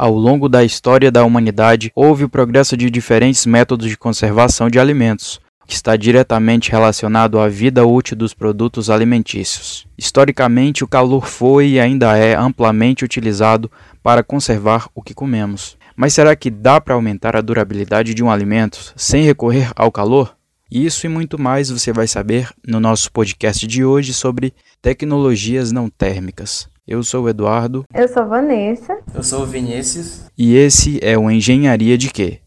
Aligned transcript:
Ao 0.00 0.14
longo 0.14 0.48
da 0.48 0.62
história 0.62 1.10
da 1.10 1.24
humanidade, 1.24 1.90
houve 1.92 2.22
o 2.22 2.28
progresso 2.28 2.76
de 2.76 2.88
diferentes 2.88 3.44
métodos 3.44 3.88
de 3.88 3.96
conservação 3.96 4.70
de 4.70 4.78
alimentos, 4.78 5.40
que 5.66 5.74
está 5.74 5.96
diretamente 5.96 6.70
relacionado 6.70 7.36
à 7.36 7.48
vida 7.48 7.84
útil 7.84 8.16
dos 8.16 8.32
produtos 8.32 8.90
alimentícios. 8.90 9.88
Historicamente, 9.98 10.84
o 10.84 10.86
calor 10.86 11.26
foi 11.26 11.70
e 11.70 11.80
ainda 11.80 12.16
é 12.16 12.36
amplamente 12.36 13.04
utilizado 13.04 13.68
para 14.00 14.22
conservar 14.22 14.88
o 14.94 15.02
que 15.02 15.12
comemos. 15.12 15.76
Mas 15.96 16.14
será 16.14 16.36
que 16.36 16.48
dá 16.48 16.80
para 16.80 16.94
aumentar 16.94 17.34
a 17.34 17.40
durabilidade 17.40 18.14
de 18.14 18.22
um 18.22 18.30
alimento 18.30 18.92
sem 18.94 19.24
recorrer 19.24 19.72
ao 19.74 19.90
calor? 19.90 20.36
Isso 20.70 21.06
e 21.06 21.08
muito 21.08 21.36
mais 21.40 21.70
você 21.70 21.92
vai 21.92 22.06
saber 22.06 22.48
no 22.64 22.78
nosso 22.78 23.10
podcast 23.10 23.66
de 23.66 23.84
hoje 23.84 24.14
sobre 24.14 24.54
tecnologias 24.80 25.72
não 25.72 25.90
térmicas. 25.90 26.68
Eu 26.88 27.02
sou 27.02 27.24
o 27.24 27.28
Eduardo. 27.28 27.84
Eu 27.92 28.08
sou 28.08 28.26
Vanessa. 28.26 28.96
Eu 29.14 29.22
sou 29.22 29.42
o 29.42 29.46
Vinícius. 29.46 30.22
E 30.38 30.56
esse 30.56 30.98
é 31.02 31.18
o 31.18 31.30
Engenharia 31.30 31.98
de 31.98 32.08
Quê? 32.10 32.38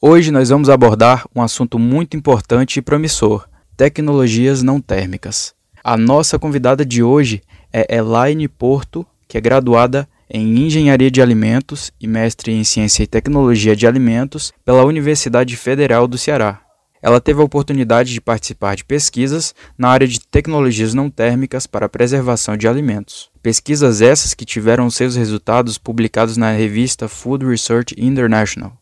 Hoje 0.00 0.30
nós 0.30 0.50
vamos 0.50 0.68
abordar 0.68 1.24
um 1.34 1.40
assunto 1.40 1.78
muito 1.78 2.18
importante 2.18 2.76
e 2.76 2.82
promissor: 2.82 3.48
tecnologias 3.78 4.62
não 4.62 4.78
térmicas. 4.78 5.54
A 5.82 5.96
nossa 5.96 6.38
convidada 6.38 6.84
de 6.84 7.02
hoje 7.02 7.42
é 7.72 7.96
Elaine 7.96 8.46
Porto, 8.46 9.06
que 9.26 9.38
é 9.38 9.40
graduada 9.40 10.06
em 10.28 10.66
Engenharia 10.66 11.10
de 11.10 11.22
Alimentos 11.22 11.90
e 11.98 12.06
mestre 12.06 12.52
em 12.52 12.62
Ciência 12.62 13.04
e 13.04 13.06
Tecnologia 13.06 13.74
de 13.74 13.86
Alimentos 13.86 14.52
pela 14.66 14.84
Universidade 14.84 15.56
Federal 15.56 16.06
do 16.06 16.18
Ceará. 16.18 16.60
Ela 17.00 17.20
teve 17.20 17.40
a 17.40 17.44
oportunidade 17.44 18.12
de 18.12 18.20
participar 18.20 18.76
de 18.76 18.84
pesquisas 18.84 19.54
na 19.78 19.88
área 19.88 20.06
de 20.06 20.20
tecnologias 20.20 20.92
não 20.92 21.08
térmicas 21.08 21.66
para 21.66 21.86
a 21.86 21.88
preservação 21.88 22.54
de 22.54 22.68
alimentos. 22.68 23.30
Pesquisas 23.42 24.02
essas 24.02 24.34
que 24.34 24.44
tiveram 24.44 24.90
seus 24.90 25.16
resultados 25.16 25.78
publicados 25.78 26.36
na 26.36 26.52
revista 26.52 27.08
Food 27.08 27.46
Research 27.46 27.94
International. 27.96 28.76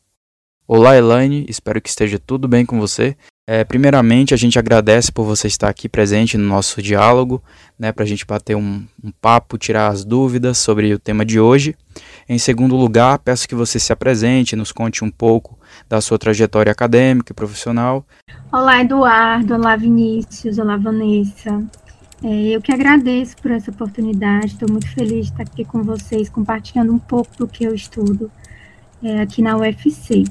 Olá, 0.67 0.97
Elaine, 0.97 1.45
espero 1.47 1.79
que 1.79 1.91
esteja 1.91 2.19
tudo 2.19 2.49
bem 2.49 2.65
com 2.65 2.81
você. 2.81 3.15
É, 3.47 3.63
primeiramente, 3.65 4.33
a 4.33 4.37
gente 4.39 4.59
agradece 4.59 5.13
por 5.13 5.23
você 5.23 5.47
estar 5.47 5.69
aqui 5.69 5.91
presente 5.91 6.39
no 6.39 6.49
nosso 6.49 6.81
diálogo, 6.81 7.43
né, 7.79 7.93
para 7.93 8.03
a 8.03 8.07
gente 8.07 8.25
bater 8.25 8.57
um, 8.57 8.83
um, 9.05 9.11
papo, 9.21 9.59
tirar 9.59 9.89
as 9.89 10.07
dúvidas 10.07 10.57
sobre 10.57 10.95
o 10.95 10.99
tema 10.99 11.23
de 11.23 11.39
hoje. 11.39 11.77
Em 12.27 12.39
segundo 12.39 12.77
lugar, 12.77 13.19
peço 13.19 13.47
que 13.47 13.55
você 13.55 13.79
se 13.79 13.93
apresente, 13.93 14.57
nos 14.57 14.73
conte 14.73 15.05
um 15.05 15.11
pouco 15.11 15.59
da 15.87 16.01
sua 16.01 16.19
trajetória 16.19 16.73
acadêmica 16.73 17.31
e 17.31 17.37
profissional. 17.37 18.03
Olá, 18.51 18.81
Eduardo. 18.81 19.53
Olá, 19.53 19.77
Vinícius. 19.77 20.59
Olá, 20.59 20.79
Vanessa. 20.79 21.63
É, 22.23 22.57
eu 22.57 22.63
que 22.63 22.73
agradeço 22.73 23.37
por 23.37 23.51
essa 23.51 23.71
oportunidade. 23.71 24.47
Estou 24.47 24.71
muito 24.71 24.89
feliz 24.95 25.27
de 25.27 25.33
estar 25.33 25.43
aqui 25.43 25.63
com 25.63 25.83
vocês, 25.83 26.31
compartilhando 26.31 26.91
um 26.91 26.99
pouco 26.99 27.37
do 27.37 27.47
que 27.47 27.65
eu 27.65 27.75
estudo 27.75 28.31
é, 29.03 29.21
aqui 29.21 29.43
na 29.43 29.59
UFC. 29.59 30.25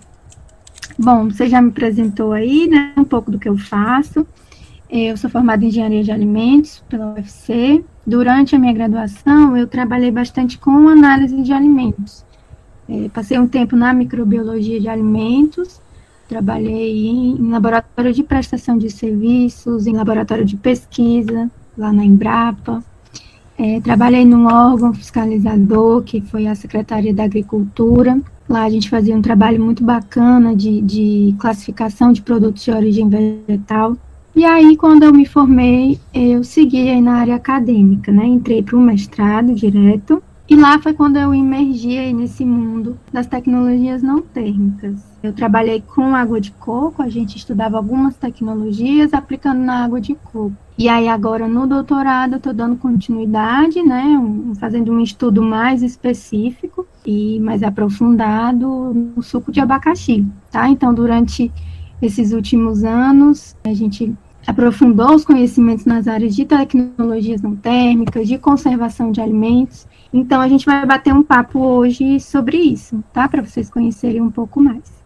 Bom, 0.98 1.30
você 1.30 1.48
já 1.48 1.62
me 1.62 1.70
apresentou 1.70 2.32
aí, 2.32 2.68
né, 2.68 2.94
um 2.98 3.04
pouco 3.04 3.32
do 3.32 3.40
que 3.40 3.50
eu 3.50 3.58
faço. 3.58 4.26
Eu 4.90 5.18
sou 5.18 5.30
formada 5.30 5.66
em 5.66 5.70
Engenharia 5.70 6.04
de 6.04 6.12
Alimentos 6.12 6.84
pela 6.88 7.14
UFC. 7.14 7.84
Durante 8.06 8.56
a 8.56 8.60
minha 8.60 8.74
graduação, 8.74 9.58
eu 9.58 9.66
trabalhei 9.66 10.12
bastante 10.12 10.58
com 10.58 10.88
análise 10.88 11.42
de 11.42 11.52
alimentos. 11.52 12.24
É, 12.88 13.10
passei 13.10 13.40
um 13.40 13.48
tempo 13.48 13.76
na 13.76 13.94
microbiologia 13.94 14.80
de 14.80 14.88
alimentos, 14.90 15.82
trabalhei 16.28 17.08
em, 17.08 17.50
laboratório 17.50 18.14
de 18.14 18.24
prestação 18.24 18.78
de 18.78 18.90
serviços, 18.90 19.88
em 19.88 19.94
laboratório 19.94 20.46
de 20.46 20.58
pesquisa, 20.58 21.50
lá 21.78 21.94
na 21.94 22.04
Embrapa. 22.04 22.84
É, 23.58 23.80
trabalhei 23.80 24.26
num 24.26 24.46
órgão 24.46 24.94
fiscalizador, 24.94 26.04
que 26.04 26.22
foi 26.22 26.46
a 26.46 26.56
Secretaria 26.56 27.14
da 27.14 27.24
Agricultura. 27.24 28.20
Lá 28.48 28.64
a 28.64 28.70
gente 28.70 28.90
fazia 28.90 29.16
um 29.16 29.22
trabalho 29.22 29.64
muito 29.64 29.84
bacana 29.84 30.56
de, 30.56 30.82
de 30.82 31.36
classificação 31.40 32.12
de 32.12 32.22
produtos 32.22 32.64
de 32.64 32.72
origem 32.72 33.10
vegetal. 33.10 33.98
E 34.36 34.44
aí, 34.44 34.76
quando 34.76 35.04
eu 35.04 35.14
me 35.14 35.26
formei, 35.26 36.00
eu 36.14 36.44
segui 36.44 36.90
aí 36.90 37.02
na 37.02 37.18
área 37.18 37.36
acadêmica, 37.36 38.12
né? 38.12 38.26
Entrei 38.26 38.64
para 38.64 38.76
o 38.76 38.82
mestrado 38.82 39.54
direto. 39.54 40.22
E 40.50 40.56
lá 40.56 40.78
foi 40.78 40.94
quando 40.94 41.18
eu 41.18 41.34
emergi 41.34 41.98
aí 41.98 42.12
nesse 42.12 42.44
mundo 42.44 43.00
das 43.12 43.28
tecnologias 43.28 44.04
não 44.04 44.22
térmicas. 44.22 45.02
Eu 45.24 45.32
trabalhei 45.32 45.82
com 45.82 46.14
água 46.14 46.42
de 46.42 46.52
coco, 46.52 47.02
a 47.02 47.08
gente 47.08 47.38
estudava 47.38 47.78
algumas 47.78 48.18
tecnologias 48.18 49.14
aplicando 49.14 49.60
na 49.60 49.86
água 49.86 50.02
de 50.02 50.16
coco. 50.16 50.54
E 50.78 50.90
aí 50.90 51.08
agora 51.08 51.48
no 51.48 51.66
doutorado 51.66 52.34
eu 52.34 52.38
estou 52.38 52.54
dando 52.54 52.76
continuidade, 52.76 53.82
né, 53.82 54.04
fazendo 54.60 54.92
um 54.92 55.00
estudo 55.00 55.42
mais 55.42 55.82
específico 55.82 56.83
e 57.06 57.40
mais 57.40 57.64
aprofundado 57.64 58.94
no 58.94 59.22
suco 59.22 59.52
de 59.52 59.60
abacaxi, 59.60 60.26
tá? 60.52 60.70
Então 60.70 60.94
durante 60.94 61.52
esses 62.02 62.34
últimos 62.34 62.84
anos 62.84 63.56
a 63.64 63.74
gente 63.74 64.14
aprofundou 64.46 65.16
os 65.16 65.26
conhecimentos 65.26 65.86
nas 65.86 66.08
áreas 66.08 66.36
de 66.36 66.46
tecnologias 66.46 67.42
não 67.42 67.56
térmicas, 67.56 68.28
de 68.28 68.38
conservação 68.38 69.12
de 69.12 69.22
alimentos. 69.22 69.88
Então 70.14 70.42
a 70.42 70.48
gente 70.48 70.66
vai 70.66 70.86
bater 70.86 71.14
um 71.14 71.24
papo 71.24 71.60
hoje 71.60 72.20
sobre 72.20 72.58
isso, 72.58 73.04
tá? 73.14 73.28
Para 73.28 73.42
vocês 73.42 73.70
conhecerem 73.70 74.22
um 74.22 74.32
pouco 74.32 74.62
mais. 74.62 75.04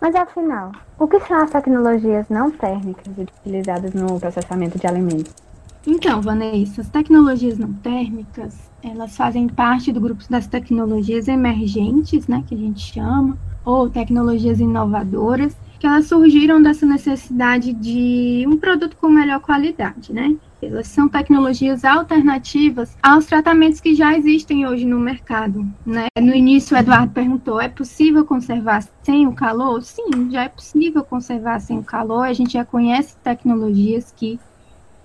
Mas 0.00 0.14
afinal, 0.14 0.72
o 0.98 1.06
que 1.06 1.20
são 1.20 1.36
as 1.36 1.50
tecnologias 1.50 2.28
não 2.28 2.50
térmicas 2.50 3.12
utilizadas 3.16 3.92
no 3.92 4.18
processamento 4.18 4.78
de 4.78 4.86
alimentos? 4.86 5.49
Então, 5.86 6.20
Vanessa, 6.20 6.82
as 6.82 6.88
tecnologias 6.88 7.58
não 7.58 7.72
térmicas, 7.72 8.70
elas 8.82 9.16
fazem 9.16 9.48
parte 9.48 9.90
do 9.90 10.00
grupo 10.00 10.24
das 10.28 10.46
tecnologias 10.46 11.26
emergentes, 11.26 12.26
né, 12.26 12.44
que 12.46 12.54
a 12.54 12.58
gente 12.58 12.80
chama, 12.80 13.38
ou 13.64 13.88
tecnologias 13.88 14.60
inovadoras, 14.60 15.56
que 15.78 15.86
elas 15.86 16.06
surgiram 16.06 16.60
dessa 16.60 16.84
necessidade 16.84 17.72
de 17.72 18.44
um 18.46 18.58
produto 18.58 18.96
com 18.96 19.08
melhor 19.08 19.40
qualidade, 19.40 20.12
né? 20.12 20.36
Elas 20.62 20.88
são 20.88 21.08
tecnologias 21.08 21.86
alternativas 21.86 22.94
aos 23.02 23.24
tratamentos 23.24 23.80
que 23.80 23.94
já 23.94 24.14
existem 24.14 24.66
hoje 24.66 24.84
no 24.84 25.00
mercado. 25.00 25.66
Né? 25.86 26.06
No 26.20 26.34
início, 26.34 26.76
o 26.76 26.78
Eduardo 26.78 27.14
perguntou: 27.14 27.58
é 27.58 27.68
possível 27.68 28.26
conservar 28.26 28.86
sem 29.02 29.26
o 29.26 29.32
calor? 29.32 29.82
Sim, 29.82 30.30
já 30.30 30.44
é 30.44 30.48
possível 30.50 31.02
conservar 31.02 31.60
sem 31.60 31.78
o 31.78 31.82
calor. 31.82 32.26
A 32.26 32.34
gente 32.34 32.52
já 32.52 32.64
conhece 32.64 33.16
tecnologias 33.24 34.12
que 34.14 34.38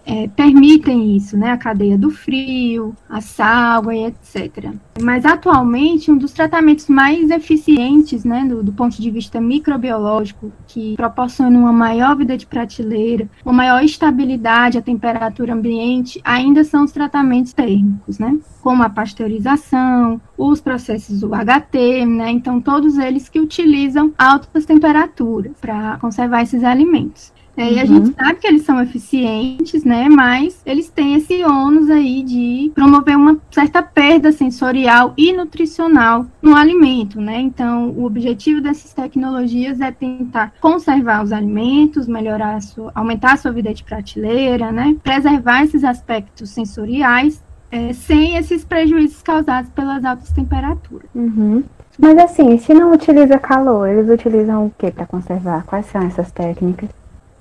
é, 0.05 0.27
permitem 0.27 1.16
isso, 1.16 1.35
né? 1.35 1.51
A 1.51 1.57
cadeia 1.57 1.97
do 1.97 2.11
frio, 2.11 2.95
a 3.09 3.19
sal 3.19 3.91
e 3.91 4.05
etc. 4.05 4.71
Mas 5.01 5.25
atualmente 5.25 6.11
um 6.11 6.17
dos 6.17 6.31
tratamentos 6.31 6.88
mais 6.88 7.29
eficientes, 7.31 8.23
né, 8.23 8.45
do, 8.45 8.63
do, 8.63 8.71
ponto 8.71 9.01
de 9.01 9.09
vista 9.09 9.41
microbiológico, 9.41 10.51
que 10.67 10.95
proporciona 10.95 11.57
uma 11.57 11.73
maior 11.73 12.16
vida 12.16 12.38
de 12.38 12.45
prateleira, 12.45 13.27
uma 13.43 13.53
maior 13.53 13.83
estabilidade 13.83 14.77
à 14.77 14.81
temperatura 14.81 15.53
ambiente, 15.53 16.22
ainda 16.23 16.63
são 16.63 16.85
os 16.85 16.91
tratamentos 16.91 17.51
térmicos, 17.53 18.19
né? 18.19 18.37
Como 18.61 18.83
a 18.83 18.89
pasteurização, 18.89 20.22
os 20.37 20.61
processos 20.61 21.23
UHT, 21.23 22.05
né? 22.05 22.29
Então 22.31 22.61
todos 22.61 22.97
eles 22.97 23.27
que 23.27 23.39
utilizam 23.39 24.13
altas 24.17 24.66
temperaturas 24.66 25.52
para 25.59 25.97
conservar 25.97 26.43
esses 26.43 26.63
alimentos. 26.63 27.34
É, 27.57 27.73
e 27.73 27.79
a 27.79 27.85
gente 27.85 28.07
uhum. 28.07 28.13
sabe 28.13 28.40
que 28.40 28.47
eles 28.47 28.63
são 28.63 28.81
eficientes, 28.81 29.84
né? 29.84 30.09
Mas 30.09 30.61
eles 30.66 30.90
têm 30.90 31.16
esse 31.16 31.43
ônus 31.43 31.90
aí 31.90 32.22
de 32.22 32.72
promover 32.75 33.16
uma 33.16 33.37
certa 33.49 33.81
perda 33.81 34.31
sensorial 34.31 35.13
e 35.17 35.31
nutricional 35.31 36.25
no 36.41 36.55
alimento, 36.55 37.22
né? 37.22 37.40
Então, 37.40 37.90
o 37.91 38.05
objetivo 38.05 38.61
dessas 38.61 38.93
tecnologias 38.93 39.79
é 39.79 39.91
tentar 39.91 40.53
conservar 40.59 41.23
os 41.23 41.31
alimentos, 41.31 42.07
melhorar 42.07 42.55
a 42.55 42.61
sua, 42.61 42.91
aumentar 42.93 43.34
a 43.34 43.37
sua 43.37 43.52
vida 43.52 43.73
de 43.73 43.84
prateleira, 43.84 44.72
né? 44.72 44.96
Preservar 45.02 45.63
esses 45.63 45.84
aspectos 45.84 46.49
sensoriais 46.49 47.41
é, 47.72 47.93
sem 47.93 48.37
esses 48.37 48.63
prejuízos 48.63 49.22
causados 49.22 49.69
pelas 49.72 50.03
altas 50.03 50.29
temperaturas. 50.31 51.09
Uhum. 51.16 51.63
Mas 51.97 52.17
assim, 52.17 52.57
se 52.57 52.73
não 52.73 52.91
utiliza 52.93 53.40
calor, 53.40 53.87
eles 53.87 54.09
utilizam 54.09 54.66
o 54.66 54.73
que 54.78 54.91
para 54.91 55.05
conservar? 55.05 55.63
Quais 55.66 55.85
são 55.85 56.02
essas 56.02 56.31
técnicas? 56.31 56.90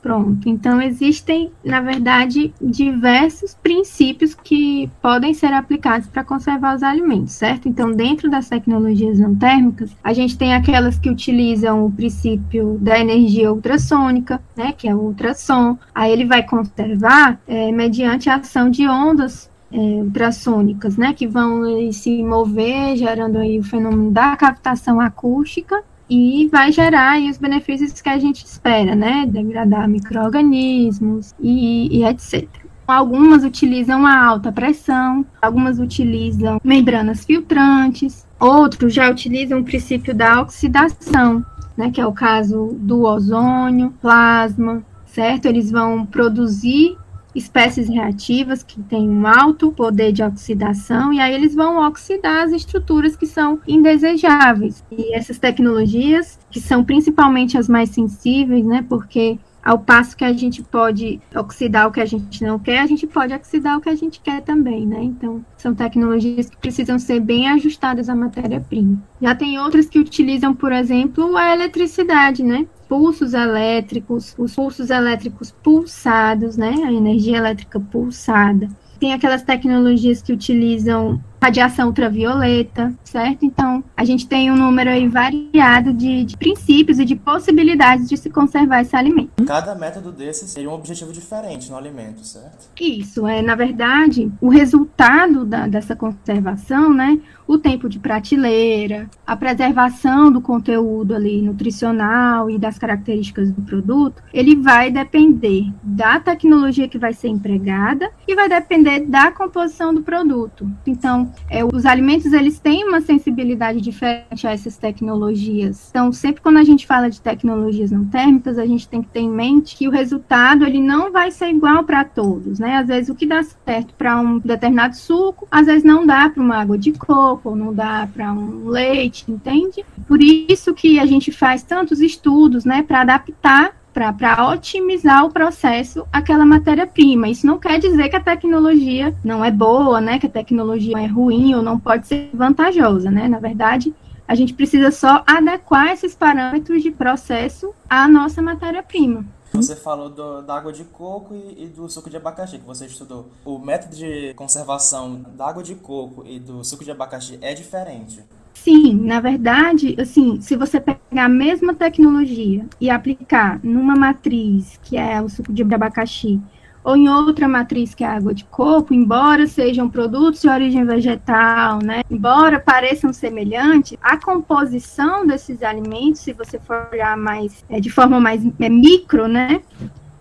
Pronto. 0.05 0.47
Então, 0.51 0.83
existem, 0.83 1.51
na 1.65 1.81
verdade, 1.81 2.53
diversos 2.61 3.55
princípios 3.55 4.35
que 4.35 4.91
podem 5.01 5.33
ser 5.33 5.51
aplicados 5.55 6.07
para 6.07 6.23
conservar 6.23 6.77
os 6.77 6.83
alimentos, 6.83 7.33
certo? 7.33 7.71
Então, 7.71 7.91
dentro 7.91 8.31
das 8.31 8.47
tecnologias 8.47 9.19
não 9.19 9.35
térmicas, 9.35 9.97
a 10.05 10.13
gente 10.13 10.37
tem 10.37 10.53
aquelas 10.53 10.99
que 10.99 11.09
utilizam 11.09 11.87
o 11.87 11.91
princípio 11.91 12.77
da 12.83 13.01
energia 13.01 13.51
ultrassônica, 13.51 14.43
né, 14.55 14.75
que 14.77 14.87
é 14.87 14.95
o 14.95 14.99
ultrassom. 14.99 15.79
Aí 15.95 16.13
ele 16.13 16.27
vai 16.27 16.43
conservar 16.43 17.41
é, 17.49 17.73
mediante 17.73 18.29
a 18.29 18.37
ação 18.37 18.69
de 18.69 18.87
ondas 18.87 19.51
é, 19.73 19.79
ultrassônicas, 19.79 20.99
né, 20.99 21.15
que 21.15 21.27
vão 21.27 21.65
é, 21.65 21.91
se 21.93 22.23
mover, 22.23 22.95
gerando 22.99 23.39
aí 23.39 23.59
o 23.59 23.65
fenômeno 23.65 24.11
da 24.11 24.37
captação 24.37 25.01
acústica 25.01 25.83
e 26.09 26.49
vai 26.49 26.71
gerar 26.71 27.21
os 27.21 27.39
benefícios 27.39 28.01
que 28.01 28.09
a 28.09 28.19
gente 28.19 28.45
espera, 28.45 28.95
né? 28.95 29.27
Degradar 29.27 29.89
micro-organismos 29.89 31.35
e, 31.41 31.99
e 31.99 32.05
etc. 32.05 32.49
Algumas 32.87 33.45
utilizam 33.45 34.07
a 34.07 34.25
alta 34.25 34.53
pressão, 34.53 35.25
algumas 35.41 35.79
utilizam 35.79 36.61
membranas 36.63 37.25
filtrantes, 37.25 38.27
outros 38.39 38.93
já 38.93 39.11
utilizam 39.11 39.61
o 39.61 39.65
princípio 39.65 40.15
da 40.15 40.43
oxidação, 40.43 41.45
né, 41.77 41.91
que 41.91 42.01
é 42.01 42.07
o 42.07 42.13
caso 42.13 42.77
do 42.79 43.05
ozônio, 43.05 43.95
plasma, 44.03 44.85
certo? 45.07 45.47
Eles 45.47 45.71
vão 45.71 46.05
produzir 46.05 46.97
espécies 47.35 47.89
reativas 47.89 48.63
que 48.63 48.81
têm 48.83 49.09
um 49.09 49.27
alto 49.27 49.73
poder 49.73 50.13
de 50.13 50.23
oxidação 50.23 51.13
e 51.13 51.21
aí 51.21 51.35
eles 51.35 51.55
vão 51.55 51.87
oxidar 51.87 52.45
as 52.45 52.53
estruturas 52.53 53.17
que 53.17 53.27
são 53.27 53.61
indesejáveis. 53.67 54.85
E 54.91 55.15
essas 55.15 55.39
tecnologias, 55.39 56.39
que 56.51 56.61
são 56.61 56.85
principalmente 56.85 57.59
as 57.59 57.69
mais 57.69 57.91
sensíveis, 57.91 58.65
né, 58.65 58.85
porque 58.89 59.39
ao 59.65 59.79
passo 59.79 60.15
que 60.15 60.25
a 60.25 60.33
gente 60.33 60.63
pode 60.63 61.21
oxidar 61.35 61.89
o 61.89 61.91
que 61.91 62.01
a 62.01 62.05
gente 62.05 62.45
não 62.45 62.59
quer, 62.59 62.81
a 62.81 62.87
gente 62.87 63.07
pode 63.07 63.33
oxidar 63.33 63.79
o 63.79 63.81
que 63.81 63.89
a 63.89 63.95
gente 63.95 64.21
quer 64.21 64.43
também, 64.43 64.87
né? 64.87 65.03
Então, 65.03 65.43
são 65.57 65.75
tecnologias 65.75 66.51
que 66.51 66.57
precisam 66.59 66.99
ser 66.99 67.19
bem 67.19 67.49
ajustadas 67.49 68.11
à 68.11 68.15
matéria-prima. 68.15 69.03
Já 69.23 69.35
tem 69.35 69.59
outras 69.59 69.87
que 69.87 69.99
utilizam, 69.99 70.55
por 70.55 70.71
exemplo, 70.71 71.35
a 71.35 71.55
eletricidade, 71.55 72.43
né? 72.43 72.67
Pulsos 72.89 73.35
elétricos, 73.35 74.35
os 74.39 74.55
pulsos 74.55 74.91
elétricos 74.91 75.51
pulsados, 75.51 76.57
né? 76.57 76.75
A 76.85 76.93
energia 76.93 77.39
elétrica 77.39 77.81
pulsada. 77.81 78.69
Tem 79.01 79.13
aquelas 79.13 79.43
tecnologias 79.43 80.23
que 80.23 80.33
utilizam 80.33 81.23
radiação 81.45 81.89
ultravioleta, 81.89 82.93
certo? 83.05 83.45
Então, 83.45 83.85
a 83.95 84.05
gente 84.05 84.27
tem 84.27 84.51
um 84.51 84.57
número 84.57 84.89
aí 84.89 85.07
variado 85.07 85.93
de, 85.93 86.25
de, 86.25 86.37
princípios 86.37 86.99
e 86.99 87.05
de 87.05 87.15
possibilidades 87.15 88.09
de 88.09 88.17
se 88.17 88.31
conservar 88.31 88.81
esse 88.81 88.97
alimento. 88.97 89.45
Cada 89.47 89.75
método 89.75 90.11
desses 90.11 90.55
teria 90.55 90.71
um 90.71 90.75
objetivo 90.75 91.13
diferente 91.13 91.71
no 91.71 91.77
alimento, 91.77 92.25
certo? 92.25 92.69
Isso, 92.81 93.27
é, 93.27 93.43
na 93.43 93.55
verdade, 93.55 94.33
o 94.41 94.49
resultado 94.49 95.45
da, 95.45 95.67
dessa 95.67 95.95
conservação, 95.95 96.95
né, 96.95 97.21
o 97.47 97.59
tempo 97.59 97.89
de 97.89 97.99
prateleira, 97.99 99.09
a 99.27 99.37
preservação 99.37 100.33
do 100.33 100.41
conteúdo 100.41 101.15
ali 101.15 101.43
nutricional 101.43 102.51
e 102.51 102.59
das 102.59 102.79
características 102.79 103.53
do 103.53 103.61
produto, 103.63 104.23
ele 104.33 104.57
vai 104.57 104.91
depender 104.91 105.71
da 105.83 106.19
tecnologia 106.19 106.89
que 106.89 106.99
vai 106.99 107.13
ser 107.13 107.29
empregada 107.29 108.11
e 108.27 108.35
vai 108.35 108.49
depender 108.49 109.01
da 109.01 109.31
composição 109.31 109.93
do 109.93 110.03
produto. 110.03 110.71
Então, 110.87 111.31
é, 111.51 111.65
os 111.65 111.87
alimentos 111.87 112.33
eles 112.33 112.59
têm 112.59 112.85
uma 112.85 113.01
sensibilidade 113.01 113.81
diferente 113.81 114.47
a 114.47 114.53
essas 114.53 114.77
tecnologias. 114.77 115.89
Então, 115.91 116.13
sempre 116.13 116.43
quando 116.43 116.59
a 116.59 116.65
gente 116.65 116.87
fala 116.87 117.11
de 117.11 117.21
tecnologias 117.21 117.91
não 117.91 118.05
térmicas, 118.05 118.59
a 118.59 118.67
gente 118.67 118.89
tem 118.89 119.03
que 119.03 119.09
ter 119.09 119.21
em 119.21 119.31
mente 119.31 119.77
que 119.77 119.89
o 119.89 119.91
resultado 119.91 120.65
ele 120.65 120.81
não 120.81 121.13
vai 121.13 121.31
ser 121.31 121.49
igual 121.49 121.85
para 121.85 122.05
todos, 122.05 122.59
né? 122.59 122.77
Às 122.77 122.89
vezes 122.89 123.09
o 123.09 123.15
que 123.15 123.27
dá 123.27 123.43
certo 123.43 123.95
para 123.95 124.21
um 124.21 124.39
determinado 124.39 124.97
suco, 124.97 125.47
às 125.51 125.67
vezes 125.67 125.85
não 125.85 126.07
dá 126.07 126.29
para 126.29 126.43
uma 126.43 126.57
água 126.57 126.79
de 126.79 126.93
coco, 126.93 127.51
ou 127.51 127.57
não 127.57 127.73
dá 127.73 128.09
para 128.13 128.33
um 128.33 128.69
leite, 128.69 129.25
entende? 129.31 129.85
Por 130.07 130.23
isso 130.23 130.75
que 130.75 130.99
a 130.99 131.07
gente 131.07 131.31
faz 131.33 131.63
tantos 131.63 132.01
estudos, 132.01 132.65
né, 132.65 132.83
para 132.83 133.01
adaptar 133.01 133.84
para 133.95 134.51
otimizar 134.51 135.25
o 135.25 135.31
processo 135.31 136.05
aquela 136.13 136.45
matéria-prima. 136.45 137.29
Isso 137.29 137.47
não 137.47 137.59
quer 137.59 137.79
dizer 137.79 138.09
que 138.09 138.17
a 138.17 138.21
tecnologia 138.21 139.15
não 139.23 139.45
é 139.45 139.53
boa, 139.53 140.01
né? 140.01 140.19
Que 140.19 140.27
a 140.27 140.31
tecnologia 140.31 140.99
é 140.99 141.07
ruim 141.07 141.55
ou 141.55 141.63
não 141.63 141.79
pode 141.79 142.09
ser 142.09 142.29
vantajosa, 142.35 143.09
né? 143.09 143.29
Na 143.29 143.39
verdade, 143.39 143.95
a 144.27 144.35
gente 144.35 144.53
precisa 144.53 144.91
só 144.91 145.23
adequar 145.25 145.93
esses 145.93 146.15
parâmetros 146.15 146.83
de 146.83 146.91
processo 146.91 147.73
à 147.89 148.09
nossa 148.09 148.43
matéria-prima. 148.43 149.25
Você 149.53 149.77
falou 149.77 150.11
do, 150.11 150.43
da 150.43 150.57
água 150.57 150.73
de 150.73 150.83
coco 150.83 151.33
e, 151.33 151.65
e, 151.65 151.67
do 151.69 151.89
suco 151.89 152.11
de 152.11 152.17
abacaxi, 152.17 152.59
que 152.59 152.67
você 152.67 152.87
estudou. 152.87 153.29
O 153.45 153.57
método 153.57 153.95
de 153.95 154.35
conservação 154.35 155.23
da 155.37 155.47
água 155.47 155.63
de 155.63 155.77
coco 155.77 156.25
e 156.27 156.41
do 156.41 156.65
suco 156.65 156.85
de 156.85 156.91
abacaxi 156.91 157.39
é 157.41 157.55
diferente? 157.55 158.25
Sim, 158.55 158.95
na 158.95 159.21
verdade, 159.21 159.95
assim, 159.99 160.41
se 160.41 160.57
você 160.57 160.81
pegar 160.81 161.25
a 161.25 161.29
mesma 161.29 161.75
tecnologia 161.75 162.65
e 162.81 162.89
aplicar 162.89 163.61
numa 163.63 163.95
matriz, 163.95 164.81
que 164.83 164.97
é 164.97 165.21
o 165.21 165.29
suco 165.29 165.53
de 165.53 165.63
abacaxi, 165.63 166.41
ou 166.83 166.97
em 166.97 167.09
outra 167.09 167.49
matriz 167.49 167.95
que 167.95 168.05
é 168.05 168.07
água 168.07 168.33
de 168.33 168.45
coco, 168.45 168.95
embora 168.95 169.47
sejam 169.47 169.89
produtos 169.89 170.43
de 170.43 170.49
origem 170.49 170.85
vegetal, 170.85 171.79
né, 171.83 172.03
embora 172.11 172.61
pareçam 172.61 173.13
semelhantes, 173.13 173.99
a 174.03 174.17
composição 174.17 175.27
desses 175.27 175.63
alimentos, 175.63 176.21
se 176.21 176.33
você 176.33 176.59
for 176.59 176.89
olhar 176.93 177.17
mais 177.17 177.65
é, 177.69 177.81
de 177.81 177.91
forma 177.91 178.21
mais 178.21 178.47
é, 178.61 178.69
micro, 178.69 179.27
né, 179.27 179.63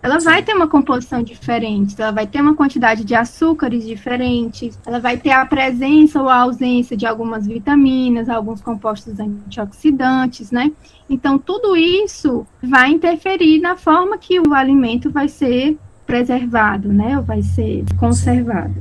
ela 0.04 0.18
vai 0.18 0.42
ter 0.42 0.54
uma 0.54 0.68
composição 0.68 1.22
diferente, 1.22 1.94
ela 1.98 2.12
vai 2.12 2.26
ter 2.26 2.42
uma 2.42 2.54
quantidade 2.54 3.06
de 3.06 3.14
açúcares 3.14 3.86
diferentes, 3.86 4.78
ela 4.84 5.00
vai 5.00 5.16
ter 5.16 5.30
a 5.30 5.46
presença 5.46 6.20
ou 6.20 6.28
a 6.28 6.40
ausência 6.40 6.94
de 6.94 7.06
algumas 7.06 7.46
vitaminas, 7.46 8.28
alguns 8.28 8.60
compostos 8.60 9.18
antioxidantes, 9.18 10.50
né? 10.50 10.70
Então, 11.08 11.38
tudo 11.38 11.74
isso 11.74 12.46
vai 12.62 12.90
interferir 12.90 13.62
na 13.62 13.76
forma 13.76 14.18
que 14.18 14.38
o 14.38 14.52
alimento 14.52 15.10
vai 15.10 15.26
ser 15.26 15.78
preservado, 16.04 16.92
né? 16.92 17.16
Ou 17.16 17.24
vai 17.24 17.40
ser 17.40 17.82
conservado. 17.98 18.74